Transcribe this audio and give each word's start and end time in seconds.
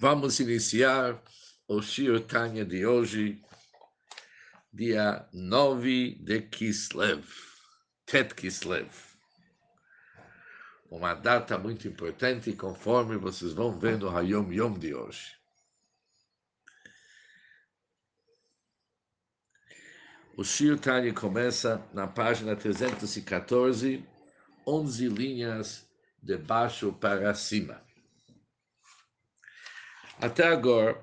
Vamos 0.00 0.40
iniciar 0.40 1.22
o 1.68 1.82
Shir 1.82 2.24
Tanya 2.26 2.64
de 2.64 2.86
hoje, 2.86 3.38
dia 4.72 5.28
9 5.30 6.14
de 6.14 6.40
Kislev, 6.40 7.22
Tet 8.06 8.34
Kislev. 8.34 8.88
Uma 10.90 11.12
data 11.12 11.58
muito 11.58 11.86
importante, 11.86 12.54
conforme 12.54 13.18
vocês 13.18 13.52
vão 13.52 13.78
ver 13.78 13.98
no 13.98 14.08
Hayom 14.08 14.50
Yom 14.50 14.78
de 14.78 14.94
hoje. 14.94 15.36
O 20.34 20.42
Shir 20.42 20.80
Tanya 20.80 21.12
começa 21.12 21.86
na 21.92 22.06
página 22.06 22.56
314, 22.56 24.02
11 24.66 25.08
linhas 25.08 25.86
de 26.22 26.38
baixo 26.38 26.90
para 26.90 27.34
cima. 27.34 27.89
Até 30.22 30.46
agora, 30.46 31.02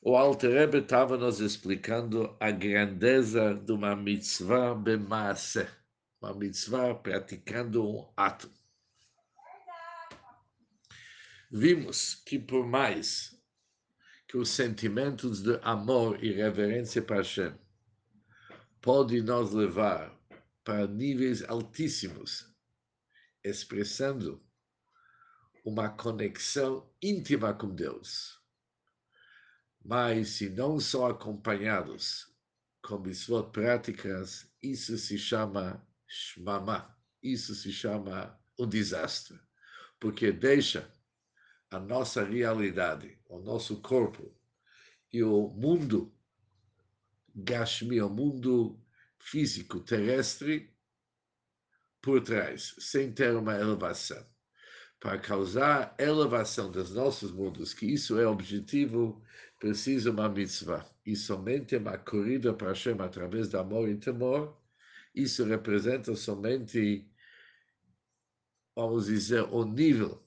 o 0.00 0.16
Alter 0.16 0.52
Rebbe 0.52 0.78
estava 0.78 1.18
nos 1.18 1.38
explicando 1.38 2.34
a 2.40 2.50
grandeza 2.50 3.54
de 3.54 3.72
uma 3.72 3.94
mitzvah 3.94 4.74
bemaase, 4.74 5.68
uma 6.18 6.32
mitzvah 6.32 6.94
praticando 6.94 7.86
um 7.86 8.10
ato. 8.16 8.50
Vimos 11.50 12.14
que 12.14 12.38
por 12.38 12.66
mais 12.66 13.38
que 14.26 14.38
os 14.38 14.48
sentimentos 14.48 15.42
de 15.42 15.60
amor 15.62 16.24
e 16.24 16.32
reverência 16.32 17.02
para 17.02 17.16
Hashem 17.16 17.52
podem 18.80 19.20
nos 19.20 19.52
levar 19.52 20.10
para 20.64 20.86
níveis 20.86 21.42
altíssimos, 21.42 22.50
expressando 23.44 24.42
uma 25.64 25.88
conexão 25.88 26.90
íntima 27.02 27.52
com 27.54 27.74
Deus. 27.74 28.40
Mas 29.84 30.30
se 30.30 30.48
não 30.48 30.78
são 30.78 31.06
acompanhados 31.06 32.34
com 32.82 32.98
mitzvot 32.98 33.50
práticas, 33.50 34.50
isso 34.62 34.96
se 34.98 35.18
chama 35.18 35.86
shmama, 36.06 36.96
isso 37.22 37.54
se 37.54 37.72
chama 37.72 38.38
um 38.58 38.66
desastre, 38.66 39.38
porque 39.98 40.32
deixa 40.32 40.90
a 41.70 41.78
nossa 41.78 42.24
realidade, 42.24 43.18
o 43.28 43.38
nosso 43.38 43.80
corpo 43.80 44.34
e 45.12 45.22
o 45.22 45.48
mundo 45.48 46.14
gashmi, 47.34 48.00
o 48.00 48.08
mundo 48.08 48.78
físico 49.18 49.80
terrestre 49.80 50.74
por 52.02 52.22
trás, 52.22 52.74
sem 52.78 53.12
ter 53.12 53.36
uma 53.36 53.54
elevação 53.54 54.29
para 55.00 55.18
causar 55.18 55.94
elevação 55.98 56.70
dos 56.70 56.94
nossos 56.94 57.32
mundos, 57.32 57.72
que 57.72 57.86
isso 57.86 58.20
é 58.20 58.26
objetivo, 58.26 59.24
precisa 59.58 60.10
uma 60.10 60.28
mitzvah. 60.28 60.86
E 61.06 61.16
somente 61.16 61.74
uma 61.76 61.96
corrida 61.96 62.52
para 62.52 62.68
Hashem 62.68 63.00
através 63.00 63.48
do 63.48 63.58
amor 63.58 63.88
e 63.88 63.96
temor, 63.96 64.60
isso 65.14 65.44
representa 65.44 66.14
somente, 66.14 67.10
vamos 68.76 69.06
dizer, 69.06 69.42
o 69.44 69.64
nível 69.64 70.22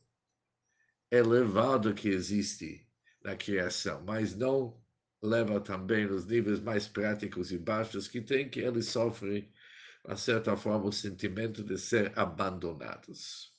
elevado 1.11 1.93
que 1.93 2.09
existe 2.09 2.89
na 3.23 3.35
criação, 3.35 4.03
mas 4.03 4.35
não 4.35 4.83
leva 5.21 5.61
também 5.61 6.07
os 6.07 6.25
níveis 6.25 6.59
mais 6.59 6.87
práticos 6.87 7.51
e 7.51 7.59
baixos 7.59 8.07
que 8.07 8.19
tem, 8.19 8.49
que 8.49 8.59
eles 8.59 8.87
sofrem, 8.87 9.53
de 10.05 10.19
certa 10.19 10.57
forma, 10.57 10.87
o 10.87 10.91
sentimento 10.91 11.63
de 11.63 11.77
ser 11.77 12.11
abandonados. 12.17 13.52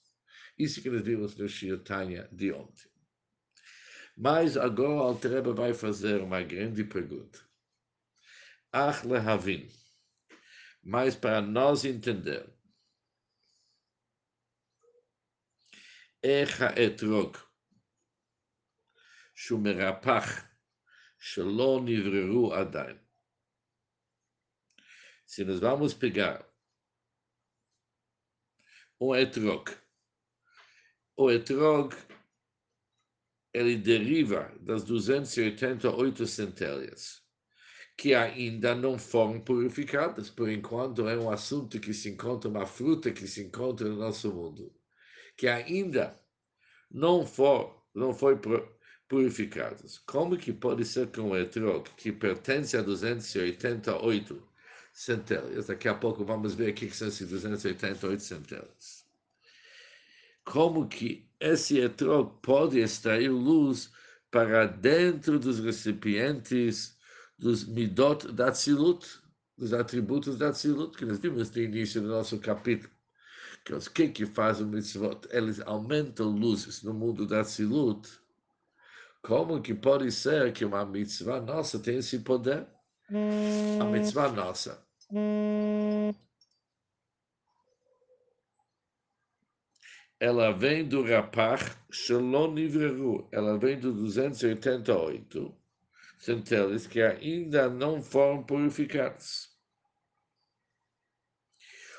Isso 0.58 0.81
que 0.81 0.89
nós 0.89 1.02
vimos 1.02 1.36
no 1.36 1.48
Shir 1.48 1.81
Tanya 1.84 2.28
de 2.31 2.52
ontem. 2.52 2.89
Mas 4.17 4.58
agora 4.58 4.89
o 4.89 5.00
Altreba 5.00 5.53
vai 5.53 5.73
fazer 5.73 6.22
uma 6.22 6.44
grande 6.44 6.84
pergunta. 6.84 7.39
Ach 8.72 9.03
lehavin. 9.03 9.68
Mas 10.84 11.16
para 11.16 11.41
nós 11.41 11.85
entender. 11.85 12.47
איך 16.24 16.62
האתרוג 16.62 17.38
שהוא 19.35 19.63
מרפח 19.63 20.50
שלא 21.19 21.80
נבררו 21.85 22.53
עדיין. 22.53 22.97
Se 25.25 25.44
nós 25.46 25.59
vamos 25.59 25.94
pegar 25.94 26.44
um 29.00 29.13
etrog 29.13 29.69
o 31.16 31.30
etrog 31.30 31.94
ele 33.52 33.76
deriva 33.76 34.52
das 34.60 34.82
288 34.82 36.26
centelhas, 36.26 37.22
que 37.97 38.12
ainda 38.14 38.75
não 38.75 38.98
foram 38.98 39.41
purificadas. 39.41 40.28
Por 40.28 40.50
enquanto, 40.50 41.08
é 41.08 41.16
um 41.16 41.30
assunto 41.30 41.78
que 41.78 41.94
se 41.94 42.10
encontra, 42.10 42.50
uma 42.50 42.66
fruta 42.66 43.12
que 43.12 43.28
se 43.28 43.44
encontra 43.44 43.88
no 43.88 43.97
nosso 43.97 44.32
mundo, 44.32 44.75
que 45.36 45.47
ainda 45.47 46.19
não, 46.91 47.25
for, 47.25 47.81
não 47.94 48.12
foi 48.12 48.36
purificadas. 49.08 49.98
Como 49.98 50.36
que 50.36 50.52
pode 50.52 50.84
ser 50.84 51.08
que 51.12 51.20
um 51.20 51.36
etrog, 51.36 51.88
que 51.96 52.10
pertence 52.10 52.76
a 52.76 52.82
288 52.82 54.48
centelhas, 54.92 55.66
daqui 55.66 55.86
a 55.86 55.94
pouco 55.94 56.25
vamos 56.25 56.54
ver 56.54 56.70
o 56.70 56.75
que 56.75 56.91
são 56.91 57.06
essas 57.06 57.28
288 57.28 58.20
centelhas 58.20 59.03
como 60.44 60.87
que 60.88 61.27
esse 61.41 61.78
etrog 61.78 62.32
pode 62.43 62.78
extrair 62.78 63.31
luz 63.31 63.91
para 64.31 64.66
dentro 64.66 65.38
dos 65.38 65.59
recipientes 65.59 66.97
dos 67.38 67.65
midot 67.65 68.31
da 68.32 68.50
tzilut, 68.50 69.06
dos 69.56 69.72
atributos 69.72 70.37
da 70.37 70.53
tzilut, 70.53 70.97
que 70.97 71.05
nós 71.05 71.19
vimos 71.19 71.50
no 71.50 71.62
início 71.62 72.00
do 72.00 72.09
nosso 72.09 72.38
capítulo. 72.38 72.93
Que 73.65 73.75
os 73.75 73.88
que 73.88 74.09
que 74.09 74.27
fazem 74.27 74.66
mitzvot? 74.66 75.27
Eles 75.31 75.60
aumentam 75.60 76.28
luzes 76.31 76.82
no 76.82 76.93
mundo 76.93 77.26
da 77.26 77.43
tzilut. 77.43 78.09
Como 79.22 79.61
que 79.62 79.75
pode 79.75 80.11
ser 80.12 80.53
que 80.53 80.65
uma 80.65 80.84
mitzvah 80.84 81.41
nossa 81.41 81.78
tem 81.78 81.97
esse 81.97 82.19
poder? 82.19 82.66
A 83.81 83.84
mitzvah 83.84 84.31
nossa 84.31 84.84
ela 90.25 90.53
vem 90.53 90.89
do 90.89 91.03
rapaz 91.03 91.77
Shalom 91.91 92.55
Nivreru, 92.55 93.29
ela 93.31 93.59
vem 93.59 93.79
do 93.79 93.93
288 93.93 95.55
centelhas 96.19 96.87
que 96.87 97.03
ainda 97.03 97.69
não 97.69 98.03
foram 98.03 98.43
purificados. 98.43 99.55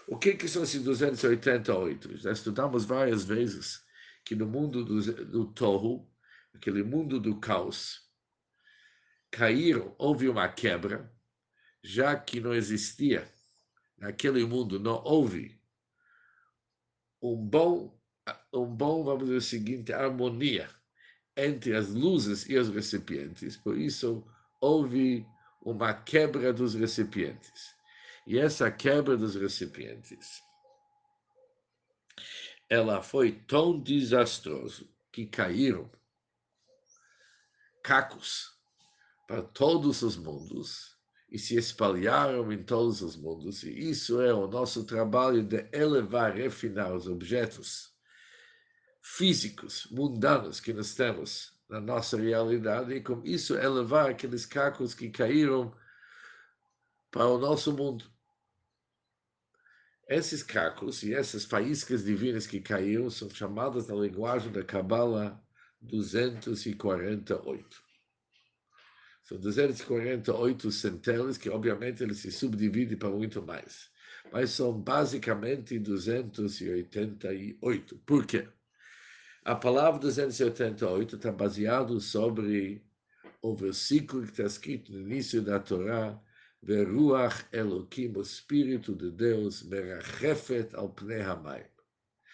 O 0.07 0.17
que, 0.17 0.33
que 0.33 0.47
são 0.47 0.63
esses 0.63 0.81
288? 0.83 2.17
Já 2.17 2.31
estudamos 2.31 2.83
várias 2.83 3.23
vezes 3.23 3.85
que 4.23 4.35
no 4.35 4.47
mundo 4.47 4.83
do, 4.83 5.25
do 5.25 5.45
Torro, 5.53 6.11
aquele 6.51 6.81
mundo 6.81 7.19
do 7.19 7.39
caos, 7.39 8.09
caíram, 9.29 9.95
houve 9.99 10.27
uma 10.27 10.49
quebra, 10.49 11.13
já 11.83 12.17
que 12.17 12.39
não 12.39 12.55
existia, 12.55 13.31
naquele 13.95 14.43
mundo 14.43 14.79
não 14.79 14.99
houve 15.03 15.61
um 17.21 17.35
bom 17.35 17.95
um 18.53 18.65
bom, 18.65 19.03
vamos 19.03 19.25
dizer 19.25 19.37
o 19.37 19.41
seguinte, 19.41 19.93
harmonia 19.93 20.69
entre 21.37 21.75
as 21.75 21.89
luzes 21.89 22.47
e 22.47 22.57
os 22.57 22.69
recipientes. 22.69 23.57
Por 23.57 23.77
isso, 23.77 24.25
houve 24.61 25.25
uma 25.61 25.93
quebra 25.93 26.53
dos 26.53 26.73
recipientes. 26.73 27.75
E 28.25 28.39
essa 28.39 28.71
quebra 28.71 29.17
dos 29.17 29.35
recipientes, 29.35 30.41
ela 32.69 33.01
foi 33.01 33.31
tão 33.31 33.79
desastrosa 33.79 34.87
que 35.11 35.25
caíram 35.27 35.89
cacos 37.83 38.51
para 39.27 39.43
todos 39.43 40.01
os 40.01 40.17
mundos 40.17 40.95
e 41.29 41.37
se 41.37 41.55
espalharam 41.55 42.51
em 42.51 42.63
todos 42.63 43.01
os 43.01 43.15
mundos. 43.15 43.63
E 43.63 43.89
isso 43.89 44.21
é 44.21 44.33
o 44.33 44.47
nosso 44.47 44.83
trabalho 44.85 45.43
de 45.43 45.67
elevar, 45.71 46.33
refinar 46.33 46.93
os 46.93 47.07
objetos 47.07 47.94
físicos, 49.07 49.87
mundanos 49.91 50.59
que 50.59 50.73
nós 50.73 50.95
temos 50.95 51.53
na 51.69 51.79
nossa 51.79 52.17
realidade 52.17 52.91
e 52.91 53.01
com 53.01 53.21
isso 53.23 53.55
elevar 53.55 54.09
aqueles 54.09 54.47
cacos 54.47 54.95
que 54.95 55.11
caíram 55.11 55.71
para 57.11 57.27
o 57.27 57.37
nosso 57.37 57.71
mundo. 57.71 58.11
Esses 60.09 60.41
cacos 60.41 61.03
e 61.03 61.13
essas 61.13 61.45
faíscas 61.45 62.03
divinas 62.03 62.47
que 62.47 62.59
caíram 62.59 63.11
são 63.11 63.29
chamadas 63.29 63.87
na 63.87 63.93
linguagem 63.93 64.51
da 64.51 64.63
Kabbalah 64.63 65.39
248. 65.81 67.83
São 69.23 69.39
248 69.39 70.71
centenas 70.71 71.37
que, 71.37 71.49
obviamente, 71.49 72.01
eles 72.01 72.17
se 72.17 72.31
subdividem 72.31 72.97
para 72.97 73.11
muito 73.11 73.39
mais. 73.41 73.91
Mas 74.31 74.49
são 74.49 74.73
basicamente 74.73 75.77
288. 75.77 77.97
Por 77.99 78.25
quê? 78.25 78.49
A 79.47 79.53
palavra 79.53 79.99
288 79.99 81.17
está 81.17 81.31
baseado 81.31 82.01
sobre 82.01 82.83
o 83.43 83.55
versículo 83.55 84.23
que 84.23 84.31
está 84.31 84.45
escrito 84.45 84.91
no 84.91 85.01
início 85.01 85.39
da 85.39 85.59
Torá, 85.59 86.19
Veruach 86.63 87.45
Elohim, 87.51 88.11
o 88.15 88.21
Espírito 88.23 88.95
de 88.95 89.11
Deus, 89.11 89.61
merachefet 89.61 90.73
al 90.73 90.89
pnei. 90.89 91.63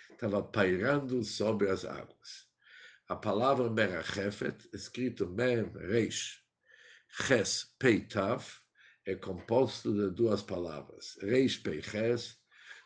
Estava 0.09 0.41
pairando 0.41 1.21
sobre 1.21 1.69
as 1.69 1.83
águas. 1.83 2.47
A 3.09 3.15
palavra 3.17 3.69
merachefet, 3.69 4.69
escrito 4.73 5.27
mem, 5.27 5.69
reish, 5.89 6.41
ches, 7.09 7.75
peitav, 7.77 8.45
é 9.05 9.15
composto 9.15 9.93
de 9.93 10.15
duas 10.15 10.41
palavras. 10.41 11.17
Reish, 11.21 11.57
peiches, 11.57 12.37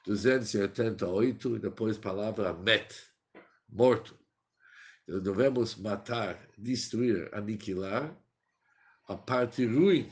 288, 0.08 1.58
e 1.58 1.60
depois 1.60 2.00
palavra 2.00 2.52
met, 2.54 3.14
morto. 3.70 4.18
Nós 5.08 5.22
devemos 5.22 5.76
matar, 5.76 6.50
destruir, 6.58 7.30
aniquilar 7.34 8.16
a 9.08 9.16
parte 9.16 9.66
ruim 9.66 10.10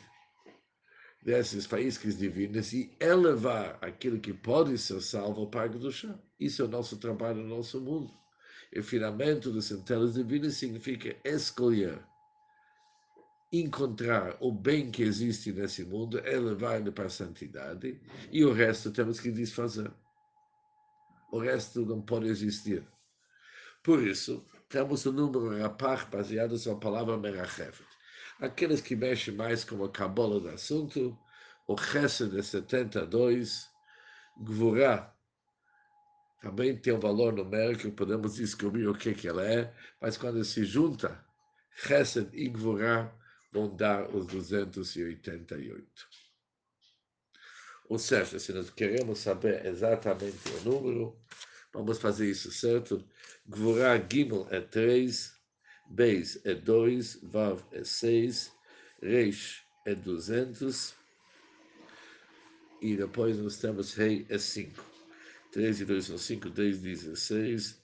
desses 1.24 1.66
faíscas 1.66 2.18
divinas 2.18 2.74
e 2.74 2.96
elevar 3.00 3.78
aquilo 3.82 4.20
que 4.20 4.34
pode 4.34 4.78
ser 4.78 5.02
salvo 5.02 5.48
para 5.48 5.70
do 5.70 5.92
chão. 5.92 6.22
Isso 6.40 6.62
é 6.62 6.66
o 6.66 6.68
nosso 6.68 6.98
trabalho 6.98 7.42
no 7.42 7.56
nosso 7.56 7.80
mundo. 7.80 8.14
E 8.72 8.80
o 8.80 8.84
finamento 8.84 9.52
das 9.52 9.66
centelas 9.66 10.16
divinas 10.16 10.56
significa 10.56 11.16
escolher, 11.24 12.04
encontrar 13.52 14.36
o 14.42 14.52
bem 14.52 14.92
que 14.92 15.04
existe 15.04 15.52
nesse 15.52 15.84
mundo, 15.84 16.20
elevar-lo 16.28 16.92
para 16.92 17.06
a 17.06 17.10
santidade, 17.10 18.02
e 18.32 18.44
o 18.44 18.52
resto 18.52 18.92
temos 18.92 19.20
que 19.20 19.32
desfazer. 19.32 19.92
O 21.32 21.40
resto 21.40 21.86
não 21.86 22.02
pode 22.02 22.28
existir. 22.28 22.84
Por 23.84 24.02
isso, 24.02 24.46
temos 24.70 25.06
o 25.06 25.12
número 25.12 25.60
rapar 25.62 26.10
baseado 26.10 26.56
na 26.66 26.76
palavra 26.76 27.18
Merachefet. 27.18 27.86
Aqueles 28.40 28.82
que 28.82 28.96
mexem 28.96 29.36
mais 29.36 29.64
com 29.64 29.84
a 29.84 29.92
cabola 29.92 30.40
do 30.40 30.50
assunto, 30.50 31.18
o 31.68 31.78
Chesed 31.78 32.32
de 32.32 32.42
72, 32.42 33.70
Gvurá, 34.38 35.14
também 36.42 36.76
tem 36.78 36.94
um 36.94 37.00
valor 37.00 37.34
numérico, 37.34 37.92
podemos 37.92 38.36
descobrir 38.36 38.88
o 38.88 38.94
que, 38.94 39.14
que 39.14 39.28
ela 39.28 39.46
é, 39.46 39.74
mas 40.02 40.18
quando 40.18 40.44
se 40.44 40.66
junta, 40.66 41.24
Chesed 41.76 42.30
e 42.34 42.50
Gvurá 42.50 43.14
vão 43.52 43.74
dar 43.76 44.10
os 44.14 44.26
288. 44.28 45.88
Ou 47.90 48.00
seja, 48.00 48.40
se 48.40 48.52
nós 48.52 48.70
queremos 48.70 49.20
saber 49.20 49.66
exatamente 49.66 50.50
o 50.50 50.70
número, 50.70 51.18
vamos 51.74 52.00
fazer 52.00 52.30
isso 52.30 52.52
certo. 52.52 53.08
Gvurá 53.46 53.98
Gimel 54.10 54.48
é 54.52 54.62
3, 54.62 55.34
Beis 55.90 56.40
é 56.46 56.56
2, 56.56 57.20
Vav 57.24 57.62
é 57.74 57.84
6, 57.84 58.54
Reish 59.02 59.66
é 59.86 59.94
200, 59.94 60.96
e 62.82 62.96
depois 62.96 63.38
nós 63.38 63.58
temos 63.58 63.94
Rei 63.96 64.26
é 64.30 64.38
5. 64.38 64.82
3 65.52 65.82
e 65.82 65.86
2 65.86 66.06
são 66.06 66.18
5, 66.18 66.50
10, 66.50 66.80
16, 66.80 67.84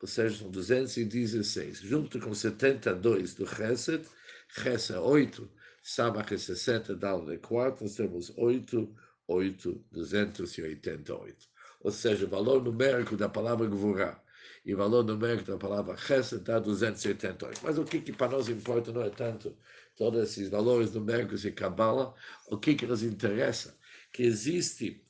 ou 0.00 0.08
seja, 0.08 0.38
são 0.38 0.50
216. 0.50 1.80
Junto 1.80 2.18
com 2.18 2.34
72 2.34 3.34
do 3.34 3.46
Chesed, 3.46 4.06
Chesed 4.48 4.96
é 4.96 4.98
8, 4.98 5.50
Samach 5.82 6.32
é 6.32 6.38
60, 6.38 6.96
Dal 6.96 7.30
é 7.30 7.36
4, 7.36 7.84
nós 7.84 7.94
temos 7.94 8.32
8, 8.38 8.96
8, 9.28 9.84
288. 9.92 11.48
Ou 11.80 11.90
seja, 11.90 12.24
o 12.24 12.28
valor 12.28 12.64
numérico 12.64 13.18
da 13.18 13.28
palavra 13.28 13.66
Gvurah 13.66 14.21
e 14.64 14.74
o 14.74 14.76
valor 14.76 15.04
numérico 15.04 15.50
da 15.50 15.58
palavra 15.58 15.96
Chesed 15.96 16.42
dá 16.44 16.58
288. 16.58 17.60
Mas 17.62 17.78
o 17.78 17.84
que, 17.84 18.00
que 18.00 18.12
para 18.12 18.30
nós 18.30 18.48
importa 18.48 18.92
não 18.92 19.02
é 19.02 19.10
tanto 19.10 19.56
todos 19.96 20.22
esses 20.22 20.48
valores 20.48 20.92
numéricos 20.92 21.44
e 21.44 21.50
Kabbalah, 21.50 22.14
o 22.48 22.56
que, 22.56 22.74
que 22.74 22.86
nos 22.86 23.02
interessa? 23.02 23.76
Que 24.12 24.22
existe 24.22 25.04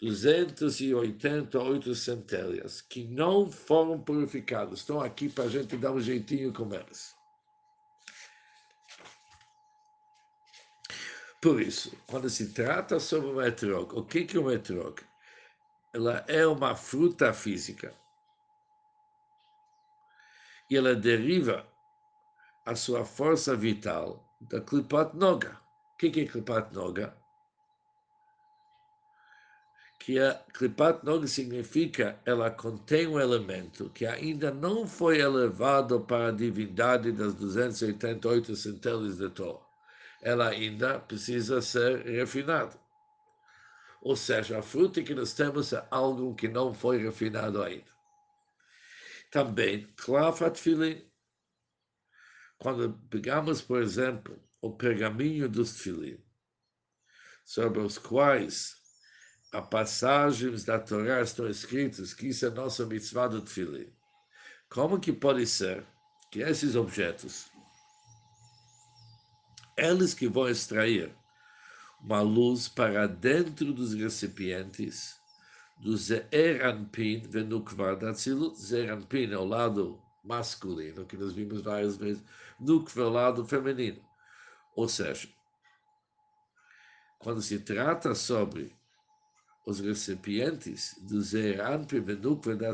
288 0.00 1.94
centelhas 1.94 2.80
que 2.80 3.04
não 3.04 3.50
foram 3.50 4.00
purificadas, 4.00 4.80
estão 4.80 5.00
aqui 5.00 5.28
para 5.28 5.44
a 5.44 5.48
gente 5.48 5.76
dar 5.76 5.92
um 5.92 6.00
jeitinho 6.00 6.52
com 6.52 6.72
elas. 6.74 7.16
Por 11.40 11.62
isso, 11.62 11.96
quando 12.08 12.28
se 12.28 12.52
trata 12.52 12.98
sobre 12.98 13.30
o 13.30 13.40
etrog, 13.40 13.96
o 13.96 14.04
que 14.04 14.26
é 14.36 14.40
o 14.40 14.50
etrog? 14.50 15.00
Ela 15.94 16.24
é 16.26 16.44
uma 16.44 16.74
fruta 16.74 17.32
física 17.32 17.94
e 20.70 20.76
ela 20.76 20.94
deriva 20.94 21.66
a 22.66 22.74
sua 22.74 23.04
força 23.04 23.56
vital 23.56 24.28
da 24.40 24.60
Klipat 24.60 25.16
Noga. 25.16 25.58
O 25.94 25.96
que 25.96 26.20
é 26.20 26.26
Klipat 26.26 26.74
Noga? 26.74 27.16
Que 29.98 30.18
a 30.18 30.34
Klipat 30.52 31.04
Noga 31.04 31.26
significa 31.26 32.20
ela 32.24 32.50
contém 32.50 33.06
um 33.06 33.18
elemento 33.18 33.90
que 33.90 34.06
ainda 34.06 34.50
não 34.50 34.86
foi 34.86 35.18
elevado 35.18 36.00
para 36.00 36.28
a 36.28 36.32
divindade 36.32 37.10
das 37.10 37.34
288 37.34 38.54
centelhas 38.54 39.18
de 39.18 39.30
Torah. 39.30 39.60
Ela 40.22 40.48
ainda 40.48 40.98
precisa 40.98 41.62
ser 41.62 42.04
refinada. 42.04 42.78
Ou 44.00 44.14
seja, 44.14 44.58
a 44.58 44.62
fruta 44.62 45.02
que 45.02 45.14
nós 45.14 45.32
temos 45.32 45.72
é 45.72 45.84
algo 45.90 46.34
que 46.34 46.48
não 46.48 46.72
foi 46.72 46.98
refinado 46.98 47.62
ainda. 47.62 47.97
Também, 49.30 49.86
Klafat 49.96 50.58
Filin, 50.58 51.06
quando 52.58 52.98
pegamos, 53.10 53.60
por 53.62 53.82
exemplo, 53.82 54.42
o 54.60 54.72
pergaminho 54.72 55.48
dos 55.48 55.80
Filin, 55.80 56.18
sobre 57.44 57.80
os 57.80 57.98
quais 57.98 58.76
as 59.52 59.66
passagens 59.68 60.64
da 60.64 60.78
Torá 60.78 61.22
estão 61.22 61.48
escritas, 61.48 62.12
que 62.12 62.28
isso 62.28 62.44
é 62.44 62.50
nossa 62.50 62.84
mitzvah 62.84 63.28
do 63.28 63.40
Tfilin. 63.40 63.90
Como 64.68 65.00
que 65.00 65.12
pode 65.12 65.46
ser 65.46 65.86
que 66.30 66.40
esses 66.40 66.76
objetos, 66.76 67.50
eles 69.76 70.12
que 70.12 70.28
vão 70.28 70.48
extrair 70.48 71.16
uma 72.00 72.20
luz 72.20 72.68
para 72.68 73.06
dentro 73.06 73.72
dos 73.72 73.94
recipientes, 73.94 75.17
do 75.78 75.96
Zeranpin 75.96 77.20
Venukvar 77.20 77.96
da. 77.96 78.12
Zeranpin 78.12 79.32
é 79.32 79.38
o 79.38 79.44
lado 79.44 80.02
masculino, 80.24 81.06
que 81.06 81.16
nós 81.16 81.32
vimos 81.32 81.62
várias 81.62 81.96
vezes, 81.96 82.22
Nukva 82.60 83.02
é 83.02 83.04
o 83.04 83.10
lado 83.10 83.46
feminino. 83.46 84.02
Ou 84.76 84.88
seja, 84.88 85.28
quando 87.18 87.40
se 87.40 87.58
trata 87.60 88.14
sobre 88.14 88.76
os 89.66 89.80
recipientes 89.80 90.94
do 91.02 91.20
Zeranpin 91.20 92.00
Venukvar 92.00 92.56
da 92.56 92.72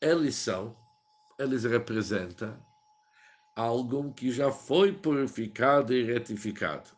eles 0.00 0.34
são, 0.34 0.76
eles 1.38 1.64
representam 1.64 2.58
algo 3.56 4.12
que 4.12 4.30
já 4.30 4.52
foi 4.52 4.92
purificado 4.92 5.94
e 5.94 6.04
retificado. 6.04 6.90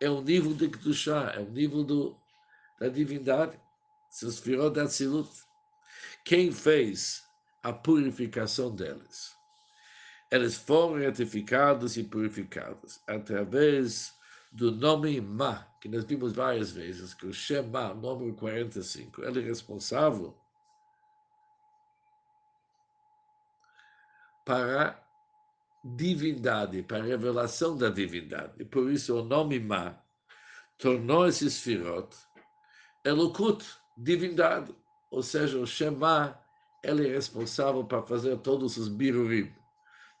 É 0.00 0.08
o 0.08 0.20
nível 0.20 0.52
de 0.54 0.68
Kedushá, 0.68 1.32
é 1.34 1.40
o 1.40 1.50
nível 1.50 1.82
do, 1.82 2.16
da 2.78 2.88
divindade. 2.88 3.58
Sefirot 4.08 4.74
da 4.74 4.86
Tzilut. 4.86 5.30
Quem 6.24 6.52
fez 6.52 7.24
a 7.62 7.72
purificação 7.72 8.74
deles? 8.74 9.36
Eles 10.30 10.56
foram 10.56 10.98
retificados 10.98 11.96
e 11.96 12.04
purificados 12.04 13.00
através 13.06 14.14
do 14.52 14.70
nome 14.70 15.20
Ma, 15.20 15.66
que 15.80 15.88
nós 15.88 16.04
vimos 16.04 16.32
várias 16.32 16.70
vezes, 16.70 17.14
que 17.14 17.26
o 17.26 17.32
Shema, 17.32 17.94
número 17.94 18.34
45, 18.34 19.22
ele 19.24 19.40
é 19.40 19.44
responsável 19.44 20.36
para 24.44 25.02
divindade, 25.84 26.82
para 26.82 26.98
a 26.98 27.06
revelação 27.06 27.76
da 27.76 27.88
divindade. 27.88 28.64
Por 28.64 28.90
isso 28.90 29.18
o 29.18 29.24
nome 29.24 29.60
Ma 29.60 29.98
tornou 30.78 31.26
esse 31.26 31.50
Sfirot 31.50 32.16
Elokut, 33.04 33.64
divindade. 33.98 34.74
Ou 35.10 35.22
seja, 35.22 35.58
o 35.58 35.66
Shema, 35.66 36.38
ele 36.82 37.08
é 37.08 37.12
responsável 37.12 37.84
para 37.84 38.02
fazer 38.02 38.38
todos 38.38 38.76
os 38.76 38.88
birurim, 38.88 39.52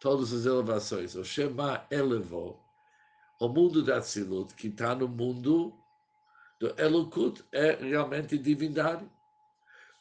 todas 0.00 0.32
as 0.32 0.44
elevações. 0.44 1.14
O 1.14 1.24
Shema 1.24 1.86
elevou 1.90 2.60
o 3.40 3.48
mundo 3.48 3.82
da 3.82 4.00
Tzilut, 4.00 4.54
que 4.54 4.66
está 4.66 4.94
no 4.94 5.06
mundo 5.06 5.72
do 6.58 6.74
Elokut, 6.80 7.44
é 7.52 7.72
realmente 7.76 8.36
divindade. 8.36 9.08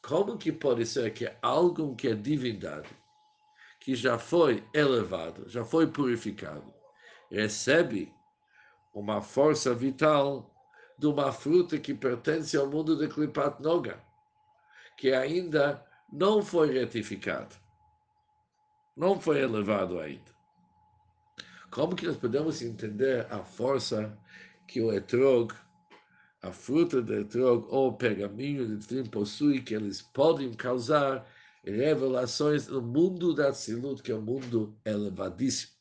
Como 0.01 0.37
que 0.37 0.51
pode 0.51 0.85
ser 0.85 1.13
que 1.13 1.31
algo 1.41 1.95
que 1.95 2.07
é 2.07 2.15
divindade, 2.15 2.89
que 3.79 3.93
já 3.93 4.17
foi 4.17 4.63
elevado, 4.73 5.47
já 5.47 5.63
foi 5.63 5.85
purificado, 5.85 6.73
recebe 7.29 8.11
uma 8.93 9.21
força 9.21 9.73
vital 9.75 10.49
de 10.97 11.07
uma 11.07 11.31
fruta 11.31 11.77
que 11.77 11.93
pertence 11.93 12.57
ao 12.57 12.67
mundo 12.67 12.97
de 12.97 13.07
Klipat 13.07 13.61
Noga, 13.61 14.01
que 14.97 15.13
ainda 15.13 15.85
não 16.11 16.41
foi 16.41 16.71
retificado, 16.71 17.55
não 18.95 19.19
foi 19.19 19.41
elevado 19.41 19.99
ainda. 19.99 20.35
Como 21.69 21.95
que 21.95 22.07
nós 22.07 22.17
podemos 22.17 22.61
entender 22.61 23.27
a 23.31 23.43
força 23.43 24.17
que 24.67 24.81
o 24.81 24.91
etrog, 24.91 25.53
a 26.41 26.51
fruta 26.51 27.01
do 27.01 27.13
etrog 27.13 27.67
ou 27.69 27.89
o 27.89 27.97
pergaminho 27.97 28.65
de 28.67 28.87
Trim 28.87 29.05
possui, 29.05 29.61
que 29.61 29.75
eles 29.75 30.01
podem 30.01 30.53
causar 30.53 31.27
revelações 31.63 32.67
no 32.67 32.81
mundo 32.81 33.33
da 33.33 33.51
Tzilut, 33.51 34.01
que 34.01 34.11
é 34.11 34.15
um 34.15 34.21
mundo 34.21 34.75
elevadíssimo. 34.85 35.76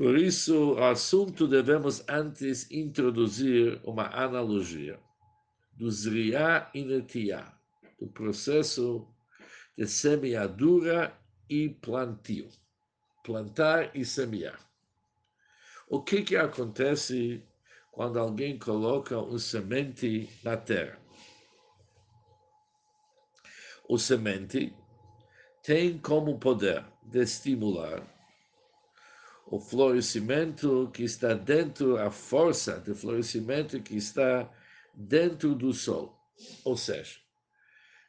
Por 0.00 0.16
isso, 0.16 0.76
o 0.76 0.82
assunto 0.82 1.46
devemos 1.46 2.02
antes 2.08 2.70
introduzir 2.70 3.78
uma 3.84 4.06
analogia 4.06 4.98
do 5.74 5.90
Zriá 5.90 6.70
e 6.72 6.82
Netiá, 6.82 7.54
do 7.98 8.06
processo 8.06 9.06
de 9.76 9.86
semeadura 9.86 11.14
e 11.50 11.68
plantio. 11.68 12.48
Plantar 13.22 13.94
e 13.94 14.02
semear. 14.02 14.58
O 15.86 16.00
que, 16.02 16.22
que 16.22 16.34
acontece 16.34 17.44
quando 17.92 18.18
alguém 18.18 18.58
coloca 18.58 19.18
um 19.18 19.38
semente 19.38 20.30
na 20.42 20.56
terra? 20.56 20.98
O 23.86 23.98
semente 23.98 24.74
tem 25.62 25.98
como 25.98 26.38
poder 26.38 26.86
de 27.02 27.20
estimular 27.20 28.19
o 29.50 29.58
florescimento 29.58 30.88
que 30.94 31.02
está 31.02 31.34
dentro, 31.34 31.98
a 31.98 32.10
força 32.10 32.78
de 32.78 32.94
florescimento 32.94 33.80
que 33.82 33.96
está 33.96 34.48
dentro 34.94 35.56
do 35.56 35.72
sol. 35.72 36.16
Ou 36.64 36.76
seja, 36.76 37.18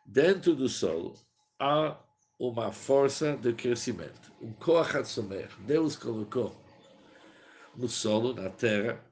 dentro 0.05 0.55
do 0.55 0.69
solo 0.69 1.15
há 1.59 1.99
uma 2.39 2.71
força 2.71 3.35
de 3.37 3.53
crescimento, 3.53 4.31
um 4.39 4.53
Koachatzomer. 4.53 5.49
Deus 5.65 5.95
colocou 5.95 6.55
no 7.75 7.89
solo, 7.89 8.33
na 8.33 8.49
terra, 8.49 9.03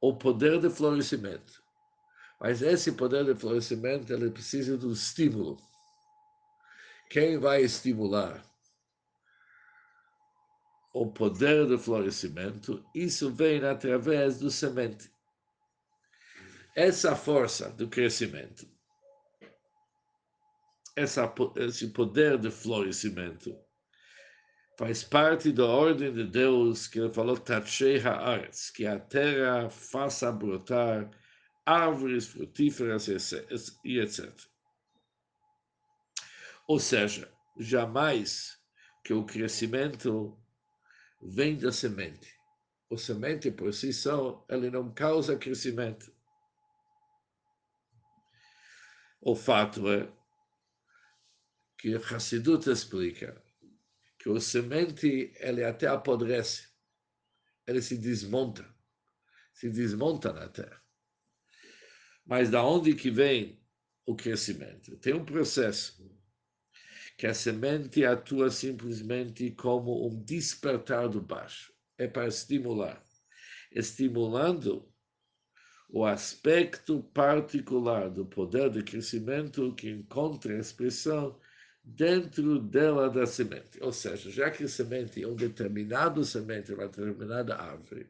o 0.00 0.14
poder 0.14 0.60
de 0.60 0.68
florescimento. 0.68 1.62
Mas 2.38 2.60
esse 2.60 2.92
poder 2.92 3.24
de 3.24 3.34
florescimento 3.34 4.12
ele 4.12 4.30
precisa 4.30 4.76
de 4.76 4.86
um 4.86 4.92
estímulo. 4.92 5.56
Quem 7.08 7.38
vai 7.38 7.62
estimular 7.62 8.44
o 10.92 11.10
poder 11.10 11.66
do 11.66 11.78
florescimento, 11.78 12.84
isso 12.94 13.30
vem 13.32 13.64
através 13.64 14.38
do 14.38 14.50
semente. 14.50 15.10
Essa 16.76 17.16
força 17.16 17.70
do 17.70 17.88
crescimento, 17.88 18.66
essa, 20.94 21.32
esse 21.56 21.88
poder 21.88 22.38
de 22.38 22.50
florescimento, 22.50 23.56
faz 24.78 25.02
parte 25.02 25.52
da 25.52 25.64
ordem 25.64 26.12
de 26.12 26.24
Deus 26.24 26.86
que 26.86 26.98
ele 26.98 27.12
falou, 27.12 27.38
Tachei 27.38 27.98
Haaretz, 27.98 28.70
que 28.70 28.86
a 28.86 28.98
terra 28.98 29.70
faça 29.70 30.30
brotar 30.30 31.10
árvores 31.64 32.26
frutíferas 32.26 33.08
e 33.84 33.98
etc. 33.98 34.30
Ou 36.66 36.78
seja, 36.78 37.30
jamais 37.58 38.58
que 39.04 39.12
o 39.12 39.24
crescimento 39.24 40.38
vem 41.22 41.56
da 41.56 41.70
semente. 41.70 42.34
O 42.90 42.98
semente 42.98 43.50
por 43.50 43.72
si 43.72 43.92
só, 43.92 44.44
ele 44.50 44.70
não 44.70 44.92
causa 44.92 45.38
crescimento. 45.38 46.12
O 49.20 49.34
fato 49.36 49.88
é 49.90 50.12
que 51.78 51.94
Hassidut 51.94 52.68
explica 52.68 53.42
que 54.18 54.28
o 54.28 54.40
semente, 54.40 55.32
ele 55.36 55.64
até 55.64 55.86
apodrece, 55.86 56.68
ele 57.66 57.80
se 57.80 57.96
desmonta, 57.96 58.68
se 59.52 59.70
desmonta 59.70 60.32
na 60.32 60.48
terra. 60.48 60.82
Mas 62.26 62.50
da 62.50 62.64
onde 62.64 62.94
que 62.94 63.10
vem 63.10 63.64
o 64.06 64.14
crescimento? 64.14 64.96
Tem 64.98 65.14
um 65.14 65.24
processo 65.24 66.11
que 67.16 67.26
a 67.26 67.34
semente 67.34 68.04
atua 68.04 68.50
simplesmente 68.50 69.50
como 69.52 70.06
um 70.06 70.22
despertar 70.22 71.08
do 71.08 71.20
baixo. 71.20 71.72
É 71.98 72.06
para 72.06 72.26
estimular. 72.26 73.02
Estimulando 73.70 74.92
o 75.88 76.06
aspecto 76.06 77.02
particular 77.14 78.10
do 78.10 78.24
poder 78.24 78.70
de 78.70 78.82
crescimento 78.82 79.74
que 79.74 79.90
encontra 79.90 80.58
expressão 80.58 81.38
dentro 81.84 82.58
dela 82.58 83.10
da 83.10 83.26
semente. 83.26 83.78
Ou 83.82 83.92
seja, 83.92 84.30
já 84.30 84.50
que 84.50 84.64
a 84.64 84.68
semente 84.68 85.22
é 85.22 85.28
um 85.28 85.34
determinado 85.36 86.24
semente, 86.24 86.72
uma 86.72 86.88
determinada 86.88 87.56
árvore, 87.56 88.08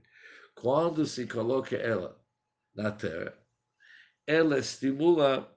quando 0.55 1.05
se 1.05 1.27
coloca 1.27 1.77
ela 1.77 2.21
na 2.75 2.93
terra, 2.93 3.37
ela 4.27 4.59
estimula 4.59 5.53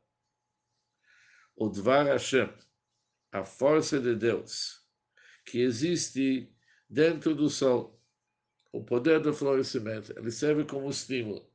o 1.55 1.69
Dvar 1.69 2.07
Hashem, 2.07 2.49
a 3.35 3.43
força 3.43 3.99
de 3.99 4.15
Deus 4.15 4.81
que 5.45 5.59
existe 5.59 6.49
dentro 6.89 7.35
do 7.35 7.49
sol, 7.49 8.01
o 8.71 8.81
poder 8.81 9.19
do 9.19 9.33
florescimento, 9.33 10.17
ele 10.17 10.31
serve 10.31 10.63
como 10.63 10.89
estímulo. 10.89 11.45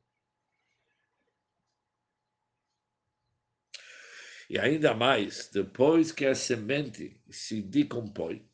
E 4.47 4.59
ainda 4.59 4.93
mais, 4.93 5.49
depois 5.51 6.11
que 6.11 6.25
a 6.25 6.35
semente 6.35 7.19
se 7.31 7.63
decompõe, 7.63 8.47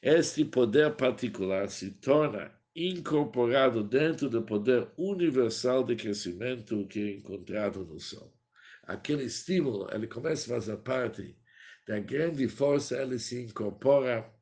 este 0.00 0.44
poder 0.44 0.96
particular 0.96 1.68
se 1.68 1.90
torna 1.90 2.58
incorporado 2.74 3.84
dentro 3.84 4.30
do 4.30 4.42
poder 4.42 4.90
universal 4.96 5.84
de 5.84 5.96
crescimento 5.96 6.86
que 6.86 7.00
é 7.00 7.10
encontrado 7.16 7.84
no 7.84 8.00
Sol. 8.00 8.34
Aquele 8.84 9.24
estímulo, 9.24 9.86
ele 9.92 10.06
começa 10.06 10.50
a 10.50 10.56
fazer 10.56 10.76
parte 10.78 11.36
da 11.90 11.98
grande 11.98 12.46
força, 12.46 13.02
ele 13.02 13.18
se 13.18 13.42
incorpora 13.42 14.32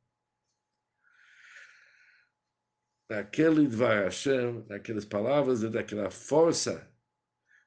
naquele 3.09 3.67
Dvar 3.67 4.03
Hashem, 4.03 4.67
naquelas 4.67 5.03
palavras, 5.03 5.61
daquela 5.61 6.11
força 6.11 6.95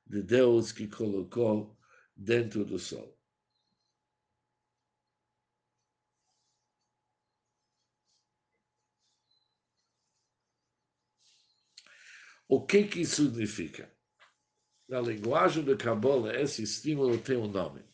de 0.06 0.22
Deus 0.22 0.70
que 0.70 0.86
colocou 0.86 1.76
dentro 2.14 2.64
do 2.64 2.78
sol. 2.78 3.18
O 12.46 12.64
que 12.64 12.84
que 12.84 13.04
significa? 13.04 13.92
Na 14.88 15.00
linguagem 15.00 15.64
do 15.64 15.76
Kabbalah, 15.76 16.40
esse 16.40 16.62
estímulo 16.62 17.18
tem 17.18 17.36
um 17.36 17.48
nome. 17.48 17.91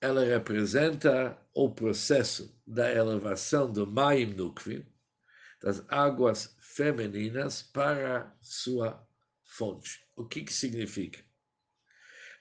Ela 0.00 0.24
representa 0.24 1.38
o 1.52 1.70
processo 1.70 2.58
da 2.66 2.90
elevação 2.90 3.70
do 3.70 3.86
Maim 3.86 4.32
Nukvim, 4.32 4.86
das 5.60 5.84
águas 5.90 6.56
femininas, 6.58 7.62
para 7.62 8.34
sua 8.40 9.06
fonte. 9.44 10.02
O 10.16 10.26
que, 10.26 10.42
que 10.42 10.52
significa? 10.52 11.22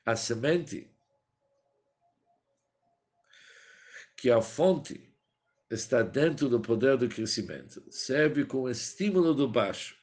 A 0.05 0.15
semente, 0.15 0.89
que 4.15 4.31
a 4.31 4.41
fonte 4.41 5.13
está 5.69 6.01
dentro 6.01 6.47
do 6.47 6.61
poder 6.61 6.97
do 6.97 7.09
crescimento, 7.09 7.83
serve 7.91 8.45
como 8.45 8.69
estímulo 8.69 9.33
do 9.33 9.47
baixo. 9.47 9.97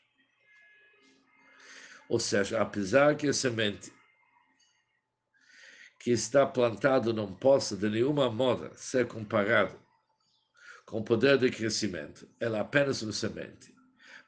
Ou 2.08 2.20
seja, 2.20 2.60
apesar 2.60 3.16
que 3.16 3.26
a 3.28 3.32
semente 3.32 3.92
que 6.06 6.12
está 6.12 6.46
plantado 6.46 7.12
não 7.12 7.34
possa 7.34 7.76
de 7.76 7.90
nenhuma 7.90 8.30
moda 8.30 8.70
ser 8.76 9.08
comparado 9.08 9.76
com 10.84 11.00
o 11.00 11.02
poder 11.02 11.36
de 11.36 11.50
crescimento. 11.50 12.28
Ela 12.38 12.58
é 12.58 12.60
apenas 12.60 13.02
uma 13.02 13.10
semente. 13.10 13.74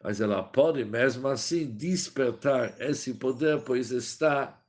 Mas 0.02 0.20
ela 0.20 0.42
pode, 0.42 0.85
mesmo 0.85 1.28
assim, 1.28 1.70
despertar 1.70 2.75
esse 2.80 3.14
poder, 3.14 3.62
pois 3.62 3.92
está, 3.92 4.61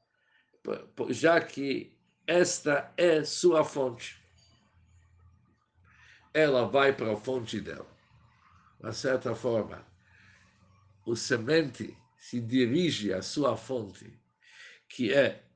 já 1.09 1.41
que 1.41 1.97
esta 2.27 2.93
é 2.95 3.23
sua 3.23 3.63
fonte. 3.63 4.21
Ela 6.31 6.67
vai 6.67 6.93
para 6.93 7.13
a 7.13 7.17
fonte 7.17 7.59
dela. 7.59 7.89
De 8.83 8.93
certa 8.93 9.33
forma, 9.33 9.83
o 11.07 11.15
semente 11.15 11.97
se 12.19 12.39
dirige 12.39 13.11
à 13.11 13.23
sua 13.23 13.57
fonte, 13.57 14.15
que 14.87 15.11
é 15.11 15.48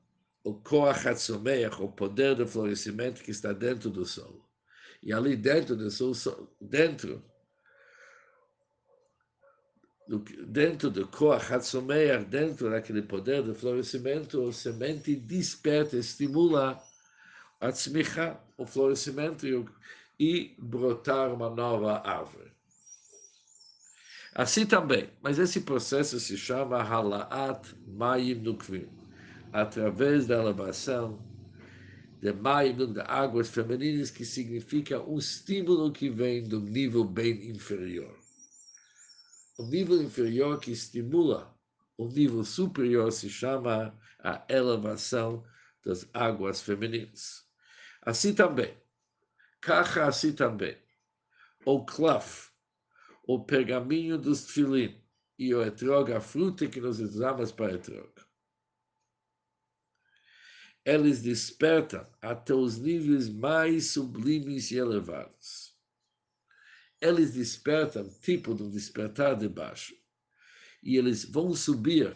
o 0.44 0.54
Koach 0.54 1.32
o 1.80 1.88
poder 1.88 2.36
do 2.36 2.46
florescimento 2.46 3.22
que 3.22 3.30
está 3.30 3.52
dentro 3.52 3.90
do 3.90 4.04
solo. 4.04 4.44
E 5.02 5.12
ali 5.12 5.34
dentro 5.36 5.74
do 5.74 5.90
solo, 5.90 6.54
dentro 6.60 7.24
dentro 10.46 10.90
do 10.90 11.08
Koach 11.08 11.46
dentro 12.28 12.70
daquele 12.70 13.00
poder 13.00 13.42
do 13.42 13.54
florescimento, 13.54 14.46
a 14.46 14.52
semente 14.52 15.16
desperta, 15.16 15.96
estimula 15.96 16.78
a 17.58 17.72
tzmicha, 17.72 18.38
o 18.58 18.66
florescimento 18.66 19.46
e 20.20 20.54
brotar 20.58 21.32
uma 21.32 21.48
nova 21.48 22.06
árvore. 22.06 22.52
Assim 24.34 24.66
também, 24.66 25.08
mas 25.22 25.38
esse 25.38 25.62
processo 25.62 26.20
se 26.20 26.36
chama 26.36 26.82
Halaat 26.82 27.72
Mayim 27.86 28.40
Nukvim, 28.40 28.88
através 29.54 30.26
da 30.26 30.34
elevação 30.34 31.16
de 32.20 32.32
Mayim, 32.32 32.92
de 32.92 33.00
águas 33.02 33.48
femininas, 33.48 34.10
que 34.10 34.24
significa 34.24 35.00
um 35.00 35.16
estímulo 35.16 35.92
que 35.92 36.10
vem 36.10 36.42
do 36.42 36.60
nível 36.60 37.04
bem 37.04 37.50
inferior. 37.50 38.18
O 39.56 39.64
nível 39.66 40.02
inferior 40.02 40.58
que 40.58 40.72
estimula 40.72 41.56
o 41.96 42.08
nível 42.08 42.42
superior 42.42 43.12
se 43.12 43.30
chama 43.30 43.96
a 44.18 44.44
elevação 44.48 45.44
das 45.84 46.08
águas 46.12 46.60
femininas. 46.60 47.46
Assim 48.02 48.34
também, 48.34 48.76
caja 49.60 50.08
assim 50.08 50.32
também, 50.32 50.76
o 51.64 51.84
claf, 51.84 52.50
o 53.24 53.38
pergaminho 53.44 54.18
dos 54.18 54.46
tefilin 54.46 55.00
e 55.38 55.54
o 55.54 55.62
etrog, 55.62 56.12
a 56.12 56.20
fruta 56.20 56.66
que 56.66 56.80
nós 56.80 56.98
usamos 56.98 57.52
para 57.52 57.74
etrog. 57.74 58.13
Eles 60.84 61.22
despertam 61.22 62.06
até 62.20 62.52
os 62.52 62.78
níveis 62.78 63.28
mais 63.28 63.86
sublimes 63.92 64.70
e 64.70 64.76
elevados. 64.76 65.74
Eles 67.00 67.32
despertam 67.32 68.08
tipo 68.20 68.52
um 68.52 68.70
despertar 68.70 69.36
de 69.36 69.48
baixo. 69.48 69.94
E 70.82 70.96
eles 70.96 71.24
vão 71.24 71.54
subir, 71.54 72.14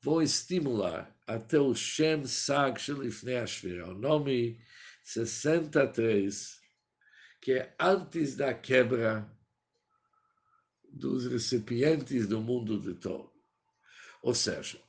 vão 0.00 0.22
estimular 0.22 1.12
até 1.26 1.58
o 1.58 1.74
Shem 1.74 2.24
Sag 2.26 2.80
Shelifnei 2.80 3.38
Ashvira, 3.38 3.88
o 3.88 3.94
nome 3.94 4.60
63, 5.02 6.60
que 7.40 7.52
é 7.52 7.74
antes 7.80 8.36
da 8.36 8.54
quebra 8.54 9.28
dos 10.90 11.26
recipientes 11.26 12.26
do 12.28 12.40
mundo 12.40 12.80
de 12.80 12.94
Tom. 12.94 13.30
Ou 14.22 14.34
seja, 14.34 14.80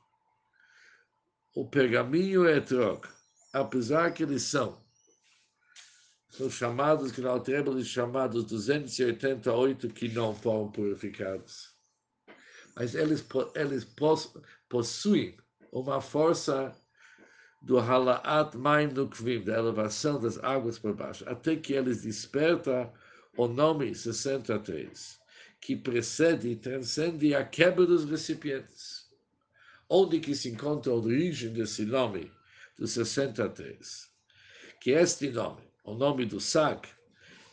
o 1.55 1.67
pergaminho 1.67 2.47
é 2.47 2.59
troca, 2.59 3.09
apesar 3.53 4.13
que 4.13 4.23
eles 4.23 4.43
são, 4.43 4.81
são 6.29 6.49
chamados, 6.49 7.11
que 7.11 7.21
na 7.21 7.31
Altreba 7.31 7.71
eles 7.71 7.87
chamados 7.87 8.45
288 8.45 9.89
que 9.89 10.07
não 10.09 10.33
foram 10.33 10.71
purificados. 10.71 11.75
Mas 12.75 12.95
eles, 12.95 13.25
eles 13.55 13.85
possuem 14.69 15.37
uma 15.71 15.99
força 15.99 16.73
do 17.61 17.77
halaat 17.77 18.55
maim 18.55 18.87
no 18.87 19.09
kvim, 19.09 19.43
da 19.43 19.57
elevação 19.57 20.19
das 20.19 20.37
águas 20.43 20.79
para 20.79 20.93
baixo, 20.93 21.27
até 21.27 21.55
que 21.55 21.73
eles 21.73 22.03
despertam 22.03 22.91
o 23.35 23.47
nome 23.47 23.93
63 23.93 25.19
que 25.61 25.75
precede 25.75 26.49
e 26.49 26.55
transcende 26.55 27.35
a 27.35 27.43
quebra 27.43 27.85
dos 27.85 28.09
recipientes, 28.09 28.98
onde 29.89 30.19
que 30.19 30.35
se 30.35 30.49
encontra 30.49 30.91
a 30.91 30.95
origem 30.95 31.51
desse 31.51 31.83
nome, 31.83 32.31
do 32.77 32.87
63. 32.87 34.07
Que 34.79 34.91
este 34.91 35.29
nome, 35.29 35.63
o 35.83 35.95
nome 35.95 36.25
do 36.25 36.39
sac, 36.39 36.87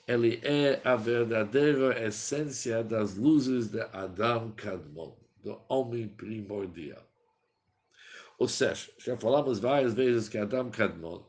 ele 0.07 0.41
é 0.45 0.81
a 0.85 0.95
verdadeira 0.95 2.01
essência 2.07 2.85
das 2.85 3.17
luzes 3.17 3.69
de 3.69 3.81
Adam 3.93 4.53
Kadmon, 4.53 5.17
do 5.43 5.61
homem 5.69 6.07
primordial. 6.09 7.05
Ou 8.39 8.47
seja, 8.47 8.91
já 8.99 9.17
falamos 9.17 9.59
várias 9.59 9.95
vezes 9.95 10.29
que 10.29 10.39
Adam 10.39 10.71
Kadmon 10.71 11.25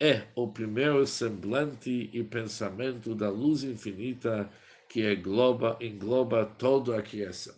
é 0.00 0.26
o 0.34 0.52
primeiro 0.52 1.06
semblante 1.06 2.10
e 2.12 2.24
pensamento 2.24 3.14
da 3.14 3.30
luz 3.30 3.62
infinita 3.62 4.50
que 4.88 5.10
engloba, 5.10 5.78
engloba 5.80 6.44
toda 6.44 6.98
a 6.98 7.02
criação. 7.02 7.54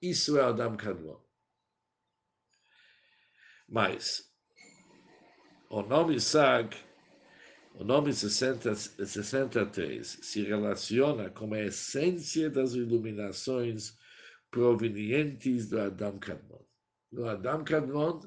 Isso 0.00 0.36
é 0.36 0.42
Adam 0.42 0.76
Kadmon. 0.76 1.21
Mas 3.72 4.30
o 5.70 5.80
nome 5.80 6.20
Sag, 6.20 6.76
o 7.72 7.82
nome 7.82 8.12
60, 8.12 8.74
63, 8.74 10.06
se 10.06 10.42
relaciona 10.42 11.30
com 11.30 11.54
a 11.54 11.62
essência 11.62 12.50
das 12.50 12.74
iluminações 12.74 13.96
provenientes 14.50 15.70
do 15.70 15.80
Adam 15.80 16.18
Kadmon. 16.18 16.62
No 17.10 17.26
Adam 17.26 17.64
Kadmon, 17.64 18.20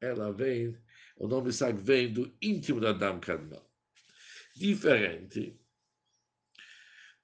ela 0.00 0.32
vem, 0.32 0.78
o 1.16 1.26
nome 1.26 1.52
Sag 1.52 1.76
vem 1.82 2.12
do 2.12 2.32
íntimo 2.40 2.78
do 2.78 2.86
Adam 2.86 3.18
Kadmon. 3.18 3.66
Diferente 4.54 5.60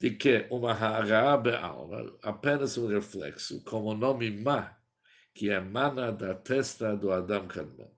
de 0.01 0.11
que 0.11 0.49
uma 0.51 0.73
Harabe 0.73 1.55
alma 1.55 2.13
apenas 2.23 2.77
um 2.77 2.89
reflexo, 2.89 3.63
como 3.63 3.91
o 3.91 3.97
nome 3.97 4.33
Ma, 4.33 4.77
que 5.37 5.51
emana 5.51 6.11
da 6.11 6.35
testa 6.35 6.96
do 6.96 7.12
Adam 7.12 7.46
Kadmon. 7.46 7.94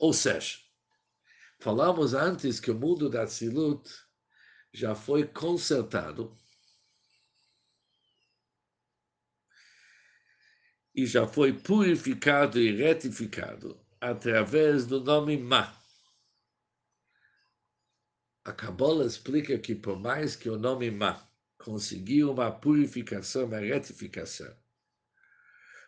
Ou 0.00 0.12
seja, 0.12 0.58
falamos 1.60 2.12
antes 2.12 2.58
que 2.58 2.72
o 2.72 2.74
mundo 2.74 3.08
da 3.08 3.24
Tzilut 3.24 3.88
já 4.72 4.96
foi 4.96 5.28
consertado 5.28 6.36
e 10.92 11.06
já 11.06 11.24
foi 11.28 11.52
purificado 11.52 12.58
e 12.58 12.72
retificado 12.72 13.80
através 14.00 14.86
do 14.86 15.00
nome 15.00 15.38
Ma 15.38 15.80
a 18.44 18.52
Kabbalah 18.52 19.06
explica 19.06 19.56
que 19.56 19.74
por 19.76 19.98
mais 19.98 20.34
que 20.34 20.50
o 20.50 20.58
nome 20.58 20.90
Ma 20.90 21.33
conseguiu 21.64 22.30
uma 22.30 22.52
purificação, 22.52 23.46
uma 23.46 23.58
retificação 23.58 24.54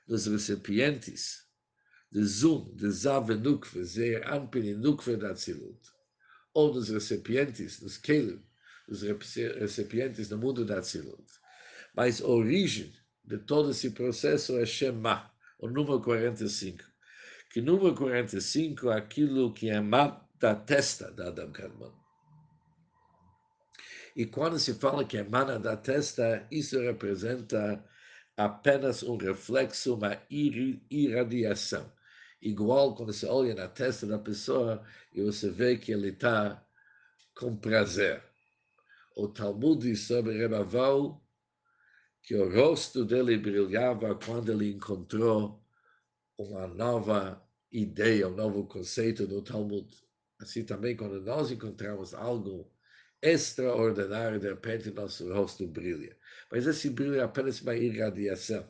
dos 0.08 0.26
recipientes 0.26 1.44
de 2.10 2.24
Zum, 2.24 2.74
de 2.74 2.90
Zav 2.90 3.28
Nukve, 3.34 3.84
Zeir 3.84 4.26
Anpin 4.32 4.64
e 4.64 4.74
Nukve 4.74 5.16
da 5.16 5.34
Tzilut, 5.34 5.78
ou 6.54 6.72
dos 6.72 6.88
recipientes, 6.88 7.78
dos 7.78 7.98
Kelim, 7.98 8.42
dos 8.88 9.02
recipientes 9.02 10.28
do 10.28 10.38
mundo 10.38 10.64
da 10.64 10.80
Tzilut. 10.80 11.26
Mas 11.94 12.22
a 12.22 12.26
origem 12.26 12.94
de 13.22 13.36
todo 13.36 13.70
esse 13.70 13.90
processo 13.90 14.56
é 14.56 14.64
Shema, 14.64 15.30
o 15.58 15.68
número 15.68 16.00
45. 16.00 16.84
Que 17.50 17.60
número 17.60 17.94
45 17.94 18.90
é 18.90 18.96
aquilo 18.96 19.52
que 19.52 19.68
é 19.68 19.80
Ma 19.80 20.26
da 20.38 20.54
testa 20.54 21.10
da 21.12 21.28
Adam 21.28 21.52
Kadmon. 21.52 22.05
E 24.16 24.24
quando 24.24 24.58
se 24.58 24.72
fala 24.72 25.04
que 25.04 25.18
emana 25.18 25.58
da 25.58 25.76
testa, 25.76 26.48
isso 26.50 26.80
representa 26.80 27.84
apenas 28.34 29.02
um 29.02 29.18
reflexo, 29.18 29.94
uma 29.94 30.18
irradiação. 30.30 31.92
Igual 32.40 32.94
quando 32.94 33.12
você 33.12 33.26
olha 33.26 33.54
na 33.54 33.68
testa 33.68 34.06
da 34.06 34.18
pessoa 34.18 34.82
e 35.12 35.22
você 35.22 35.50
vê 35.50 35.76
que 35.76 35.92
ele 35.92 36.08
está 36.08 36.66
com 37.34 37.54
prazer. 37.54 38.24
O 39.14 39.28
Talmud 39.28 39.82
diz 39.82 40.06
sobre 40.06 40.38
Rebaval 40.38 41.22
que 42.22 42.34
o 42.34 42.50
rosto 42.50 43.04
dele 43.04 43.36
brilhava 43.36 44.14
quando 44.14 44.50
ele 44.50 44.72
encontrou 44.72 45.62
uma 46.38 46.66
nova 46.66 47.46
ideia, 47.70 48.28
um 48.28 48.34
novo 48.34 48.66
conceito 48.66 49.26
do 49.26 49.42
Talmud. 49.42 49.86
Assim 50.40 50.64
também, 50.64 50.96
quando 50.96 51.20
nós 51.20 51.50
encontramos 51.50 52.14
algo 52.14 52.74
extraordinário, 53.30 54.40
de 54.40 54.48
repente 54.48 54.90
nosso 54.90 55.32
rosto 55.32 55.66
brilha. 55.66 56.16
Mas 56.50 56.66
esse 56.66 56.90
brilho 56.90 57.16
é 57.16 57.22
apenas 57.22 57.60
uma 57.60 57.74
irradiação. 57.74 58.68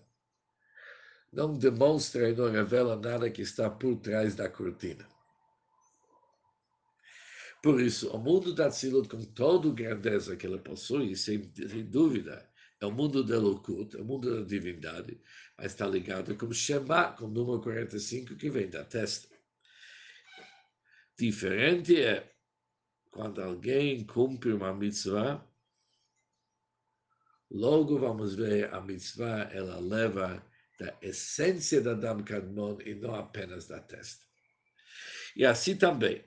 Não 1.32 1.54
demonstra 1.54 2.30
e 2.30 2.34
não 2.34 2.50
revela 2.50 2.96
nada 2.96 3.30
que 3.30 3.42
está 3.42 3.68
por 3.68 3.96
trás 3.96 4.34
da 4.34 4.48
cortina. 4.48 5.06
Por 7.62 7.80
isso, 7.80 8.10
o 8.10 8.18
mundo 8.18 8.54
da 8.54 8.68
Tzilut, 8.68 9.08
com 9.08 9.24
toda 9.24 9.68
a 9.68 9.72
grandeza 9.72 10.36
que 10.36 10.46
ele 10.46 10.58
possui, 10.58 11.16
sem, 11.16 11.50
sem 11.54 11.84
dúvida, 11.84 12.48
é 12.80 12.86
o 12.86 12.92
mundo 12.92 13.24
da 13.24 13.38
loucura, 13.38 13.98
é 13.98 14.00
o 14.00 14.04
mundo 14.04 14.36
da 14.36 14.46
divindade, 14.46 15.20
mas 15.58 15.72
está 15.72 15.86
ligado 15.86 16.36
com 16.36 16.52
Shema, 16.52 17.12
com 17.12 17.24
o 17.24 17.28
número 17.28 17.60
45, 17.60 18.36
que 18.36 18.50
vem 18.50 18.68
da 18.68 18.84
testa. 18.84 19.28
Diferente 21.18 22.00
é 22.00 22.35
quando 23.16 23.42
alguém 23.42 24.04
cumpre 24.04 24.52
uma 24.52 24.74
mitzvah, 24.74 25.42
logo 27.50 27.98
vamos 27.98 28.34
ver 28.34 28.72
a 28.74 28.80
mitzvah, 28.82 29.50
ela 29.54 29.80
leva 29.80 30.46
da 30.78 30.94
essência 31.00 31.80
da 31.80 31.94
Dam 31.94 32.22
Kadmon 32.22 32.78
e 32.84 32.94
não 32.94 33.14
apenas 33.14 33.66
da 33.66 33.80
testa. 33.80 34.22
E 35.34 35.46
assim 35.46 35.78
também, 35.78 36.22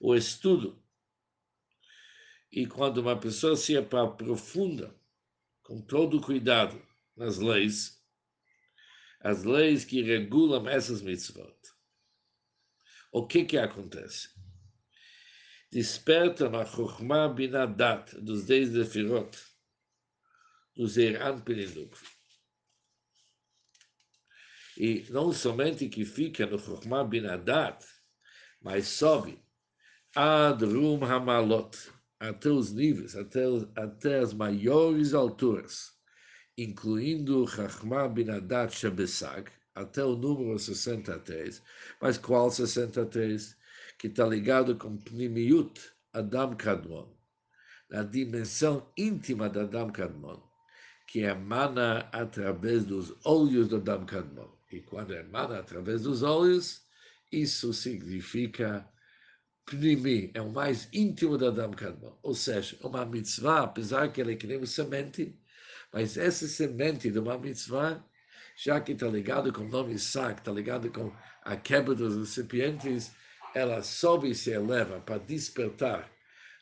o 0.00 0.14
estudo 0.14 0.80
E 2.52 2.68
quando 2.68 2.98
uma 2.98 3.18
pessoa 3.18 3.56
se 3.56 3.76
aprofunda 3.76 4.94
com 5.64 5.82
todo 5.82 6.20
cuidado 6.20 6.80
nas 7.16 7.38
leis, 7.38 8.00
as 9.20 9.42
leis 9.42 9.84
que 9.84 10.02
regulam 10.02 10.68
essas 10.68 11.02
mitzvot, 11.02 11.58
o 13.10 13.26
que 13.26 13.44
que 13.44 13.58
acontece? 13.58 14.33
Desperta 15.74 16.48
na 16.48 16.64
Chokhmah 16.64 17.34
Binadat 17.34 18.14
dos 18.20 18.44
dez 18.44 18.70
Defirot, 18.70 19.36
do 20.76 20.86
Zeran 20.86 21.40
Pelinuk. 21.40 21.92
E 24.78 25.04
não 25.10 25.32
somente 25.32 25.88
que 25.88 26.04
fica 26.04 26.46
no 26.46 26.60
Chokhmah 26.60 27.02
Binadat, 27.02 27.84
mas 28.62 28.86
sobe 28.86 29.42
ad 30.14 30.64
rum 30.64 31.04
hamalot, 31.04 31.76
até 32.20 32.50
os 32.50 32.70
níveis, 32.70 33.16
até, 33.16 33.42
até 33.74 34.20
as 34.20 34.32
maiores 34.32 35.12
alturas, 35.12 35.90
incluindo 36.56 37.48
Chokhmah 37.48 38.06
Binadat 38.06 38.72
Shebesag, 38.76 39.50
até 39.74 40.04
o 40.04 40.14
número 40.14 40.56
63. 40.56 41.60
Mas 42.00 42.16
qual 42.16 42.48
63? 42.48 43.63
Que 44.04 44.08
está 44.08 44.26
ligado 44.26 44.76
com 44.76 44.98
Pnimiut 44.98 45.80
Adam 46.12 46.54
Kadmon, 46.56 47.08
na 47.88 48.02
dimensão 48.02 48.92
íntima 48.98 49.48
da 49.48 49.62
Adam 49.62 49.90
Kadmon, 49.90 50.42
que 51.06 51.20
emana 51.20 52.00
através 52.12 52.84
dos 52.84 53.16
olhos 53.24 53.68
do 53.68 53.76
Adam 53.76 54.04
Kadmon. 54.04 54.58
E 54.70 54.82
quando 54.82 55.14
emana 55.14 55.58
através 55.58 56.02
dos 56.02 56.22
olhos, 56.22 56.82
isso 57.32 57.72
significa 57.72 58.86
Pnimi, 59.64 60.30
é 60.34 60.42
o 60.42 60.52
mais 60.52 60.86
íntimo 60.92 61.38
da 61.38 61.48
Adam 61.48 61.70
Kadmon. 61.70 62.18
Ou 62.22 62.34
seja, 62.34 62.76
uma 62.82 63.06
mitzvah, 63.06 63.62
apesar 63.62 64.12
que 64.12 64.20
ela 64.20 64.32
é 64.32 64.36
que 64.36 64.46
nem 64.46 64.66
semente, 64.66 65.34
mas 65.90 66.18
essa 66.18 66.46
semente 66.46 67.10
de 67.10 67.18
uma 67.18 67.38
mitzvah 67.38 68.04
já 68.54 68.82
que 68.82 68.92
está 68.92 69.08
ligado 69.08 69.50
com 69.50 69.62
o 69.62 69.68
nome 69.68 69.94
Isaac, 69.94 70.40
está 70.40 70.52
ligado 70.52 70.92
com 70.92 71.10
a 71.42 71.56
quebra 71.56 71.94
dos 71.94 72.18
recipientes, 72.18 73.10
ela 73.54 73.82
sobe 73.82 74.30
e 74.30 74.34
se 74.34 74.50
eleva 74.50 75.00
para 75.00 75.18
despertar 75.18 76.10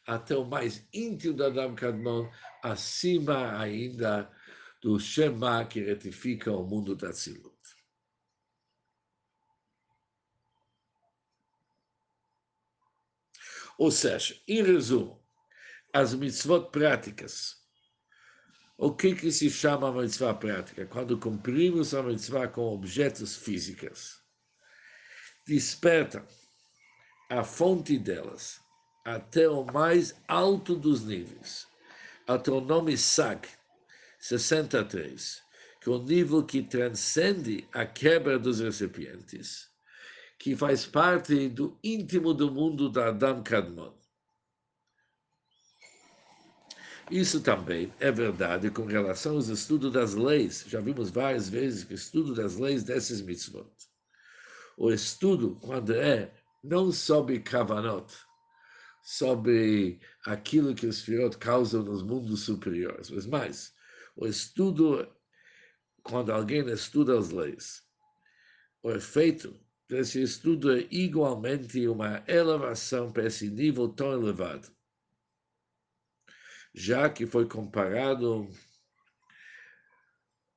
até 0.07 0.37
o 0.37 0.45
mais 0.45 0.87
íntimo 0.93 1.35
da 1.35 1.47
Adam 1.47 1.75
Kadmon, 1.75 2.31
acima 2.63 3.59
ainda 3.59 4.31
do 4.81 4.99
Shema 4.99 5.65
que 5.65 5.81
retifica 5.81 6.53
o 6.53 6.67
mundo 6.67 6.97
da 6.97 7.11
Tzilut. 7.13 7.53
Ou 13.79 13.91
seja, 13.91 14.39
em 14.47 14.63
resumo, 14.63 15.25
as 15.93 16.15
mitzvot 16.15 16.71
práticas 16.71 17.63
o 18.85 18.93
que, 18.93 19.15
que 19.15 19.31
se 19.31 19.49
chama 19.49 19.93
mitzvah 19.93 20.35
prática? 20.35 20.85
Quando 20.87 21.17
cumprimos 21.17 21.95
a 21.95 22.03
mitzvah 22.03 22.49
com 22.49 22.63
objetos 22.63 23.37
físicos. 23.37 24.21
Desperta 25.47 26.27
a 27.33 27.42
fonte 27.42 27.99
delas 27.99 28.61
até 29.07 29.49
o 29.49 29.64
mais 29.64 30.14
alto 30.29 30.77
dos 30.77 31.03
níveis, 31.03 31.66
até 32.29 32.51
o 32.51 32.61
nome 32.61 32.95
Sag, 32.99 33.49
63, 34.21 35.40
que 35.81 35.88
é 35.88 35.92
o 35.92 36.03
nível 36.03 36.45
que 36.45 36.62
transcende 36.62 37.66
a 37.73 37.87
quebra 37.87 38.38
dos 38.38 38.61
recipientes, 38.61 39.66
que 40.38 40.55
faz 40.55 40.85
parte 40.85 41.49
do 41.49 41.79
íntimo 41.83 42.35
do 42.35 42.53
mundo 42.53 42.90
da 42.90 43.09
Adam 43.09 43.42
Kadmon. 43.42 43.95
Isso 47.11 47.40
também 47.40 47.90
é 47.99 48.12
verdade 48.12 48.71
com 48.71 48.85
relação 48.85 49.37
aos 49.37 49.49
estudos 49.49 49.90
das 49.90 50.12
leis. 50.14 50.66
Já 50.68 50.81
vimos 50.81 51.09
várias 51.09 51.49
vezes 51.49 51.83
que 51.83 51.95
o 51.95 51.97
estudo 51.97 52.35
das 52.35 52.57
leis 52.57 52.85
desses 52.85 53.23
mitzvot. 53.23 53.73
O 54.77 54.92
estudo, 54.92 55.57
quando 55.61 55.95
é 55.95 56.31
não 56.62 56.92
sobre 56.92 57.40
kavanot, 57.40 58.12
sobre 59.03 60.01
aquilo 60.25 60.75
que 60.75 60.87
os 60.87 61.03
firot 61.03 61.37
causam 61.38 61.83
nos 61.83 62.03
mundos 62.03 62.42
superiores, 62.42 63.11
mas 63.11 63.27
mais, 63.27 63.75
o 64.16 64.27
estudo, 64.27 65.09
quando 66.03 66.33
alguém 66.33 66.68
estuda 66.68 67.18
as 67.18 67.31
leis, 67.31 67.83
o 68.83 68.90
efeito 68.90 69.59
desse 69.88 70.22
estudo 70.22 70.72
é 70.72 70.87
igualmente 70.90 71.87
uma 71.88 72.22
elevação 72.27 73.12
para 73.12 73.27
esse 73.27 73.51
nível 73.51 73.88
tão 73.88 74.12
elevado 74.12 74.70
já 76.75 77.09
que 77.11 77.27
foi 77.27 77.46
comparado 77.46 78.48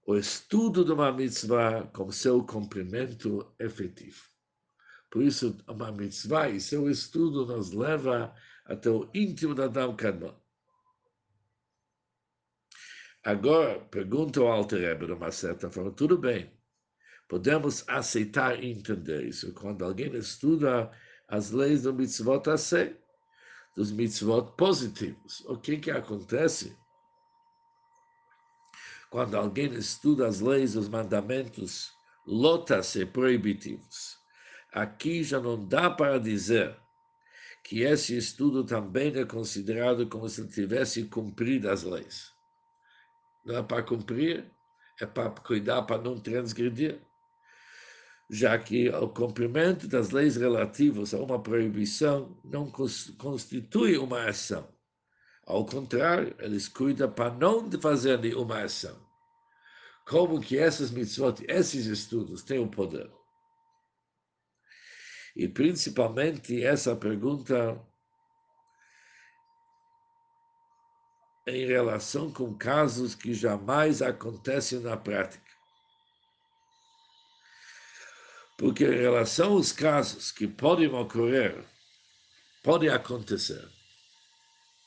o 0.05 0.15
estudo 0.15 0.85
de 0.85 0.91
uma 0.91 1.11
mitzvah 1.11 1.87
com 1.87 2.11
seu 2.11 2.43
cumprimento 2.43 3.53
efetivo. 3.59 4.34
Por 5.15 5.23
isso, 5.23 5.57
uma 5.65 5.93
mitzvah 5.93 6.49
e 6.49 6.59
seu 6.59 6.89
estudo 6.89 7.45
nos 7.45 7.71
leva 7.71 8.35
até 8.65 8.89
o 8.89 9.09
íntimo 9.13 9.55
da 9.55 9.63
Adam 9.63 9.95
Kadmon. 9.95 10.35
Agora, 13.23 13.79
pergunta 13.85 14.41
o 14.41 14.47
Alter 14.47 14.81
Rebbe 14.81 15.05
de 15.05 15.13
uma 15.13 15.31
certa 15.31 15.71
forma, 15.71 15.93
tudo 15.93 16.17
bem, 16.17 16.51
podemos 17.29 17.87
aceitar 17.87 18.61
e 18.61 18.69
entender 18.69 19.23
isso. 19.23 19.53
Quando 19.53 19.85
alguém 19.85 20.13
estuda 20.15 20.91
as 21.29 21.49
leis 21.51 21.83
do 21.83 21.93
mitzvot 21.93 22.49
a 22.49 22.57
ser, 22.57 23.01
dos 23.73 23.93
mitzvot 23.93 24.51
positivos. 24.57 25.39
O 25.45 25.57
que, 25.57 25.77
que 25.77 25.91
acontece? 25.91 26.77
Quando 29.09 29.37
alguém 29.37 29.73
estuda 29.75 30.27
as 30.27 30.41
leis, 30.41 30.75
os 30.75 30.89
mandamentos, 30.89 31.93
lota-se 32.27 33.05
proibitivos. 33.05 34.24
Aqui 34.75 35.23
já 35.23 35.39
não 35.39 35.67
dá 35.67 35.89
para 35.89 36.19
dizer 36.19 36.77
que 37.63 37.81
esse 37.81 38.15
estudo 38.15 38.63
também 38.63 39.15
é 39.17 39.25
considerado 39.25 40.07
como 40.07 40.29
se 40.29 40.47
tivesse 40.47 41.05
cumprido 41.05 41.69
as 41.69 41.81
leis. 41.81 42.31
Não 43.43 43.57
é 43.57 43.63
para 43.63 43.81
cumprir, 43.81 44.45
é 45.01 45.05
para 45.05 45.31
cuidar 45.31 45.81
para 45.83 46.01
não 46.01 46.19
transgredir 46.19 46.99
já 48.29 48.57
que 48.57 48.89
o 48.89 49.07
cumprimento 49.07 49.87
das 49.87 50.09
leis 50.09 50.35
relativas 50.35 51.13
a 51.13 51.19
uma 51.19 51.41
proibição 51.41 52.35
não 52.43 52.71
constitui 53.17 53.97
uma 53.97 54.27
ação. 54.27 54.67
Ao 55.45 55.65
contrário, 55.65 56.35
eles 56.39 56.67
cuidam 56.67 57.11
para 57.11 57.33
não 57.35 57.69
fazer 57.79 58.19
nenhuma 58.19 58.63
ação. 58.63 58.97
Como 60.07 60.41
que 60.41 60.57
essas 60.57 60.91
mitzvot, 60.91 61.45
esses 61.47 61.85
estudos 61.85 62.41
têm 62.41 62.59
o 62.59 62.67
poder? 62.67 63.09
E 65.35 65.47
principalmente 65.47 66.63
essa 66.63 66.95
pergunta 66.95 67.79
em 71.47 71.65
relação 71.65 72.31
com 72.31 72.57
casos 72.57 73.13
que 73.13 73.33
jamais 73.33 74.01
acontecem 74.01 74.79
na 74.79 74.97
prática. 74.97 75.43
Porque 78.57 78.85
em 78.85 78.97
relação 78.97 79.53
aos 79.53 79.71
casos 79.71 80.31
que 80.31 80.47
podem 80.47 80.87
ocorrer, 80.87 81.63
pode 82.63 82.89
acontecer, 82.89 83.63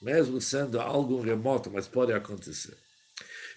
mesmo 0.00 0.40
sendo 0.40 0.80
algo 0.80 1.20
remoto, 1.20 1.70
mas 1.70 1.86
pode 1.86 2.12
acontecer. 2.12 2.76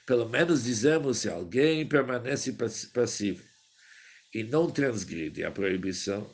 Pelo 0.05 0.27
menos 0.27 0.63
dizemos 0.63 1.19
se 1.19 1.29
alguém 1.29 1.87
permanece 1.87 2.55
passivo 2.93 3.43
e 4.33 4.43
não 4.43 4.69
transgride 4.69 5.43
a 5.45 5.51
proibição, 5.51 6.29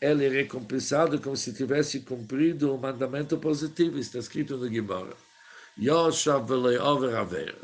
ele 0.00 0.26
é 0.26 0.28
recompensado 0.28 1.20
como 1.20 1.36
se 1.36 1.52
tivesse 1.52 2.00
cumprido 2.00 2.74
o 2.74 2.78
mandamento 2.78 3.38
positivo, 3.38 3.98
está 3.98 4.18
escrito 4.18 4.56
no 4.56 4.68
Gimora. 4.68 5.16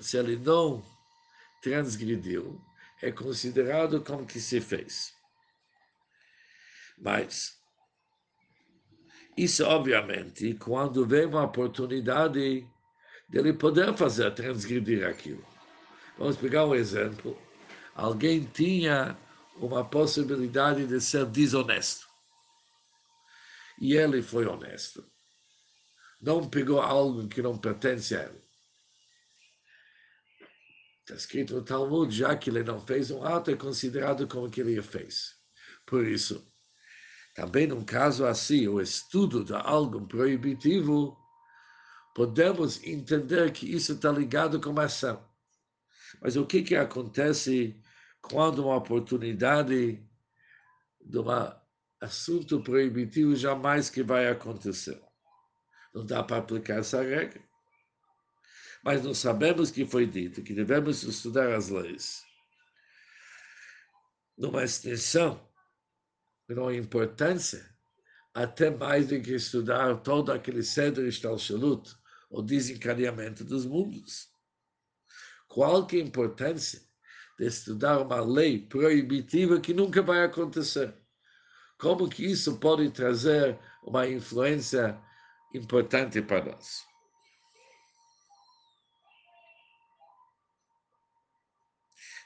Se 0.01 0.16
ele 0.16 0.37
não 0.37 0.83
transgrediu, 1.62 2.61
é 3.01 3.11
considerado 3.11 4.01
como 4.03 4.27
que 4.27 4.40
se 4.40 4.61
fez. 4.61 5.12
Mas 6.99 7.59
isso, 9.37 9.64
obviamente, 9.64 10.55
quando 10.55 11.07
vem 11.07 11.27
uma 11.27 11.45
oportunidade 11.45 12.66
dele 13.29 13.53
poder 13.55 13.97
fazer, 13.97 14.31
transgredir 14.35 15.07
aquilo. 15.07 15.45
Vamos 16.18 16.37
pegar 16.37 16.66
um 16.66 16.75
exemplo. 16.75 17.37
Alguém 17.95 18.45
tinha 18.45 19.16
uma 19.57 19.85
possibilidade 19.85 20.87
de 20.87 21.01
ser 21.01 21.25
desonesto. 21.27 22.12
E 23.83 23.97
ele 23.97 24.23
foi 24.23 24.47
honesto. 24.47 25.05
Não 26.21 26.49
pegou 26.49 26.81
algo 26.81 27.27
que 27.27 27.42
não 27.42 27.59
pertence 27.59 28.14
a 28.14 28.23
ele. 28.23 28.40
Está 31.01 31.16
escrito 31.16 31.57
no 31.57 31.64
Talmud, 31.64 32.16
já 32.16 32.37
que 32.37 32.49
ele 32.49 32.62
não 32.62 32.81
fez 32.87 33.11
um 33.11 33.25
ato, 33.25 33.51
é 33.51 33.57
considerado 33.57 34.29
como 34.29 34.49
que 34.49 34.61
ele 34.61 34.81
fez. 34.81 35.35
Por 35.85 36.07
isso, 36.07 36.49
também 37.35 37.66
num 37.66 37.85
caso 37.85 38.25
assim, 38.25 38.68
o 38.68 38.81
estudo 38.81 39.45
de 39.45 39.53
algo 39.53 40.07
proibitivo, 40.07 41.18
podemos 42.14 42.81
entender 42.85 43.51
que 43.51 43.66
isso 43.66 43.95
está 43.95 44.12
ligado 44.12 44.61
com 44.61 44.79
a 44.79 44.85
ação. 44.85 45.29
Mas 46.21 46.37
o 46.37 46.47
que, 46.47 46.62
que 46.62 46.77
acontece 46.77 47.83
quando 48.21 48.61
uma 48.64 48.77
oportunidade 48.77 50.01
de 51.01 51.18
um 51.18 51.62
assunto 52.03 52.61
proibitivo 52.61 53.37
jamais 53.37 53.88
que 53.88 54.03
vai 54.03 54.27
acontecer? 54.29 55.01
Não 55.95 56.05
dá 56.05 56.23
para 56.23 56.38
aplicar 56.38 56.81
essa 56.81 57.01
regra. 57.01 57.41
Mas 58.85 59.05
nós 59.05 59.19
sabemos 59.19 59.71
que 59.71 59.87
foi 59.87 60.05
dito 60.05 60.43
que 60.43 60.53
devemos 60.53 61.05
estudar 61.05 61.55
as 61.55 61.69
leis 61.69 62.25
numa 64.37 64.65
extensão, 64.65 65.49
numa 66.49 66.75
importância, 66.75 67.71
até 68.35 68.71
mais 68.71 69.07
do 69.07 69.21
que 69.21 69.35
estudar 69.35 69.95
todo 70.03 70.33
aquele 70.33 70.65
cedro 70.65 71.07
Stalshalut, 71.07 71.95
o 72.29 72.43
desencadeamento 72.43 73.45
dos 73.45 73.65
mundos. 73.65 74.29
Qual 75.47 75.87
que 75.87 75.99
é 75.99 76.01
a 76.01 76.07
importância 76.07 76.81
de 77.38 77.47
estudar 77.47 78.01
uma 78.01 78.21
lei 78.21 78.67
proibitiva 78.67 79.61
que 79.61 79.73
nunca 79.73 80.03
vai 80.03 80.25
acontecer? 80.25 81.02
Como 81.83 82.09
que 82.09 82.25
isso 82.25 82.61
pode 82.61 82.88
trazer 82.92 83.59
uma 83.83 84.07
influência 84.07 84.97
importante 85.53 86.23
para 86.23 86.45
nós? 86.45 86.87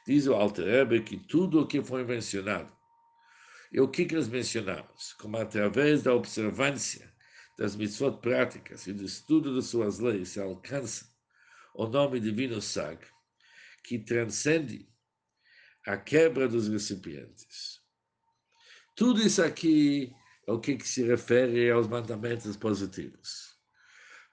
Diz 0.07 0.27
o 0.27 0.35
Alter 0.35 0.67
Rebbe 0.67 1.03
que 1.03 1.17
tudo 1.17 1.63
o 1.63 1.67
que 1.67 1.83
foi 1.83 2.05
mencionado, 2.05 2.71
e 3.73 3.81
o 3.81 3.89
que, 3.89 4.07
nós 4.15 4.29
mencionamos? 4.29 5.15
Como 5.15 5.39
através 5.39 6.03
da 6.03 6.15
observância 6.15 7.11
das 7.57 7.75
mitzvot 7.75 8.21
práticas 8.21 8.87
e 8.87 8.93
do 8.93 9.05
estudo 9.05 9.59
de 9.59 9.67
suas 9.67 9.99
leis 9.99 10.29
se 10.29 10.41
alcança 10.41 11.11
o 11.75 11.87
nome 11.87 12.21
divino 12.21 12.61
sacro, 12.61 13.11
que 13.83 13.99
transcende 13.99 14.87
a 15.87 15.97
quebra 15.97 16.47
dos 16.47 16.69
recipientes. 16.69 17.76
Tudo 18.97 19.21
isso 19.21 19.43
aqui 19.43 20.17
é 20.47 20.53
o 20.53 20.59
que, 20.59 20.83
se 20.83 21.05
refere 21.05 21.71
aos 21.71 21.87
mandamentos 21.87 22.57
positivos. 22.57 23.55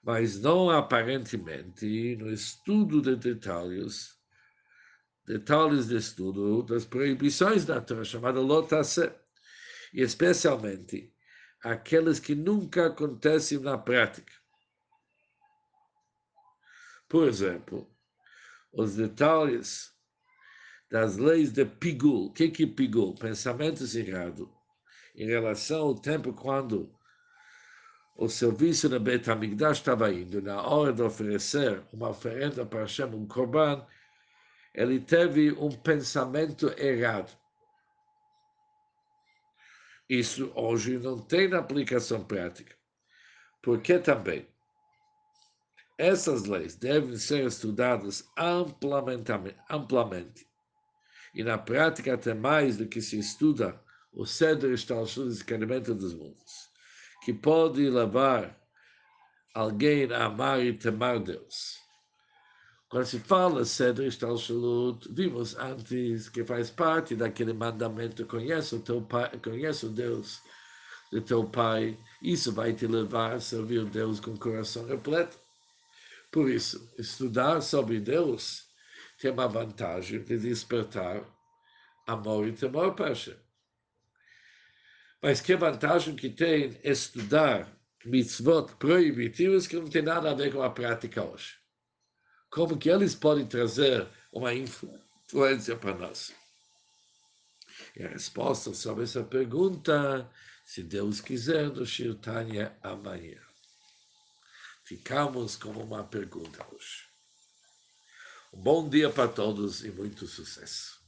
Mas 0.02 0.40
não 0.40 0.70
aparentemente 0.70 2.16
no 2.16 2.32
estudo 2.32 3.02
de 3.02 3.14
detalhes, 3.14 4.18
detalhes 5.26 5.88
de 5.88 5.96
estudo 5.96 6.62
das 6.62 6.86
proibições 6.86 7.66
da 7.66 7.78
Torá, 7.78 8.04
chamada 8.04 8.40
Lotase, 8.40 9.12
e 9.92 10.00
especialmente 10.00 11.12
aqueles 11.62 12.18
que 12.18 12.34
nunca 12.34 12.86
acontecem 12.86 13.58
na 13.58 13.76
prática. 13.76 14.32
Por 17.06 17.28
exemplo, 17.28 17.94
os 18.72 18.96
detalhes 18.96 19.93
das 20.94 21.16
leis 21.16 21.50
de 21.50 21.64
Pigul. 21.64 22.26
O 22.26 22.30
que 22.30 22.44
é 22.44 22.66
Pigul? 22.68 23.16
Pensamentos 23.16 23.96
errados 23.96 24.46
em 25.16 25.26
relação 25.26 25.88
ao 25.88 25.94
tempo 25.96 26.32
quando 26.32 26.88
o 28.16 28.28
serviço 28.28 28.88
na 28.88 29.00
Bet 29.00 29.28
HaMikdash 29.28 29.78
estava 29.78 30.12
indo, 30.12 30.40
na 30.40 30.62
hora 30.62 30.92
de 30.92 31.02
oferecer 31.02 31.82
uma 31.92 32.10
oferenda 32.10 32.64
para 32.64 32.82
Hashem, 32.82 33.06
um 33.06 33.26
korban, 33.26 33.84
ele 34.72 35.00
teve 35.00 35.50
um 35.54 35.68
pensamento 35.68 36.68
errado. 36.80 37.36
Isso 40.08 40.52
hoje 40.54 40.96
não 40.96 41.18
tem 41.18 41.52
aplicação 41.54 42.22
prática. 42.22 42.72
Porque 43.60 43.98
também 43.98 44.46
essas 45.98 46.44
leis 46.44 46.76
devem 46.76 47.16
ser 47.16 47.44
estudadas 47.44 48.30
amplamente, 48.38 49.32
amplamente. 49.68 50.53
E 51.34 51.42
na 51.42 51.58
prática, 51.58 52.14
até 52.14 52.32
mais 52.32 52.76
do 52.76 52.86
que 52.86 53.00
se 53.00 53.18
estuda 53.18 53.80
o 54.12 54.24
cedro 54.24 54.72
estalchut 54.72 55.26
de 55.28 55.34
escaneamento 55.34 55.94
dos 55.94 56.14
mundos, 56.14 56.70
que 57.24 57.32
pode 57.32 57.88
levar 57.90 58.56
alguém 59.52 60.12
a 60.12 60.26
amar 60.26 60.64
e 60.64 60.72
temar 60.72 61.18
Deus. 61.18 61.82
Quando 62.88 63.06
se 63.06 63.18
fala 63.18 63.64
cedro 63.64 64.04
estalchut, 64.04 65.08
vimos 65.12 65.56
antes 65.56 66.28
que 66.28 66.44
faz 66.44 66.70
parte 66.70 67.16
daquele 67.16 67.52
mandamento, 67.52 68.24
conheça 68.26 68.76
o 68.76 68.80
teu 68.80 69.02
pai, 69.02 69.36
conheça 69.42 69.88
Deus 69.88 70.40
do 71.10 71.20
teu 71.20 71.44
pai, 71.44 71.98
isso 72.22 72.52
vai 72.52 72.72
te 72.72 72.86
levar 72.86 73.32
a 73.32 73.40
servir 73.40 73.84
Deus 73.86 74.20
com 74.20 74.30
o 74.30 74.38
coração 74.38 74.86
repleto. 74.86 75.38
Por 76.30 76.48
isso, 76.48 76.92
estudar 76.96 77.60
sobre 77.60 77.98
Deus 77.98 78.63
tem 79.24 79.32
uma 79.32 79.48
vantagem 79.48 80.22
de 80.22 80.36
despertar 80.36 81.24
amor 82.06 82.46
e 82.46 82.52
temor 82.52 82.94
para 82.94 83.08
Hashem. 83.08 83.34
Mas 85.22 85.40
que 85.40 85.56
vantagem 85.56 86.14
que 86.14 86.28
tem 86.28 86.78
estudar 86.84 87.74
mitzvot 88.04 88.74
proibitivos 88.74 89.66
que 89.66 89.76
não 89.76 89.88
tem 89.88 90.02
nada 90.02 90.30
a 90.30 90.34
ver 90.34 90.52
com 90.52 90.62
a 90.62 90.68
prática 90.68 91.24
hoje? 91.24 91.54
Como 92.50 92.76
que 92.76 92.90
eles 92.90 93.14
podem 93.14 93.46
trazer 93.46 94.06
uma 94.30 94.52
influência 94.52 95.74
para 95.74 95.94
nós? 95.94 96.34
E 97.96 98.04
a 98.04 98.08
resposta 98.08 98.74
sobre 98.74 99.04
essa 99.04 99.24
pergunta, 99.24 100.30
se 100.66 100.82
Deus 100.82 101.22
quiser, 101.22 101.70
no 101.70 101.86
Shirtanya 101.86 102.76
amanhã. 102.82 103.40
Ficamos 104.84 105.56
com 105.56 105.70
uma 105.70 106.04
pergunta 106.04 106.62
hoje. 106.70 107.13
Bom 108.56 108.88
dia 108.88 109.10
para 109.10 109.28
todos 109.28 109.84
e 109.84 109.90
muito 109.90 110.26
sucesso. 110.26 111.03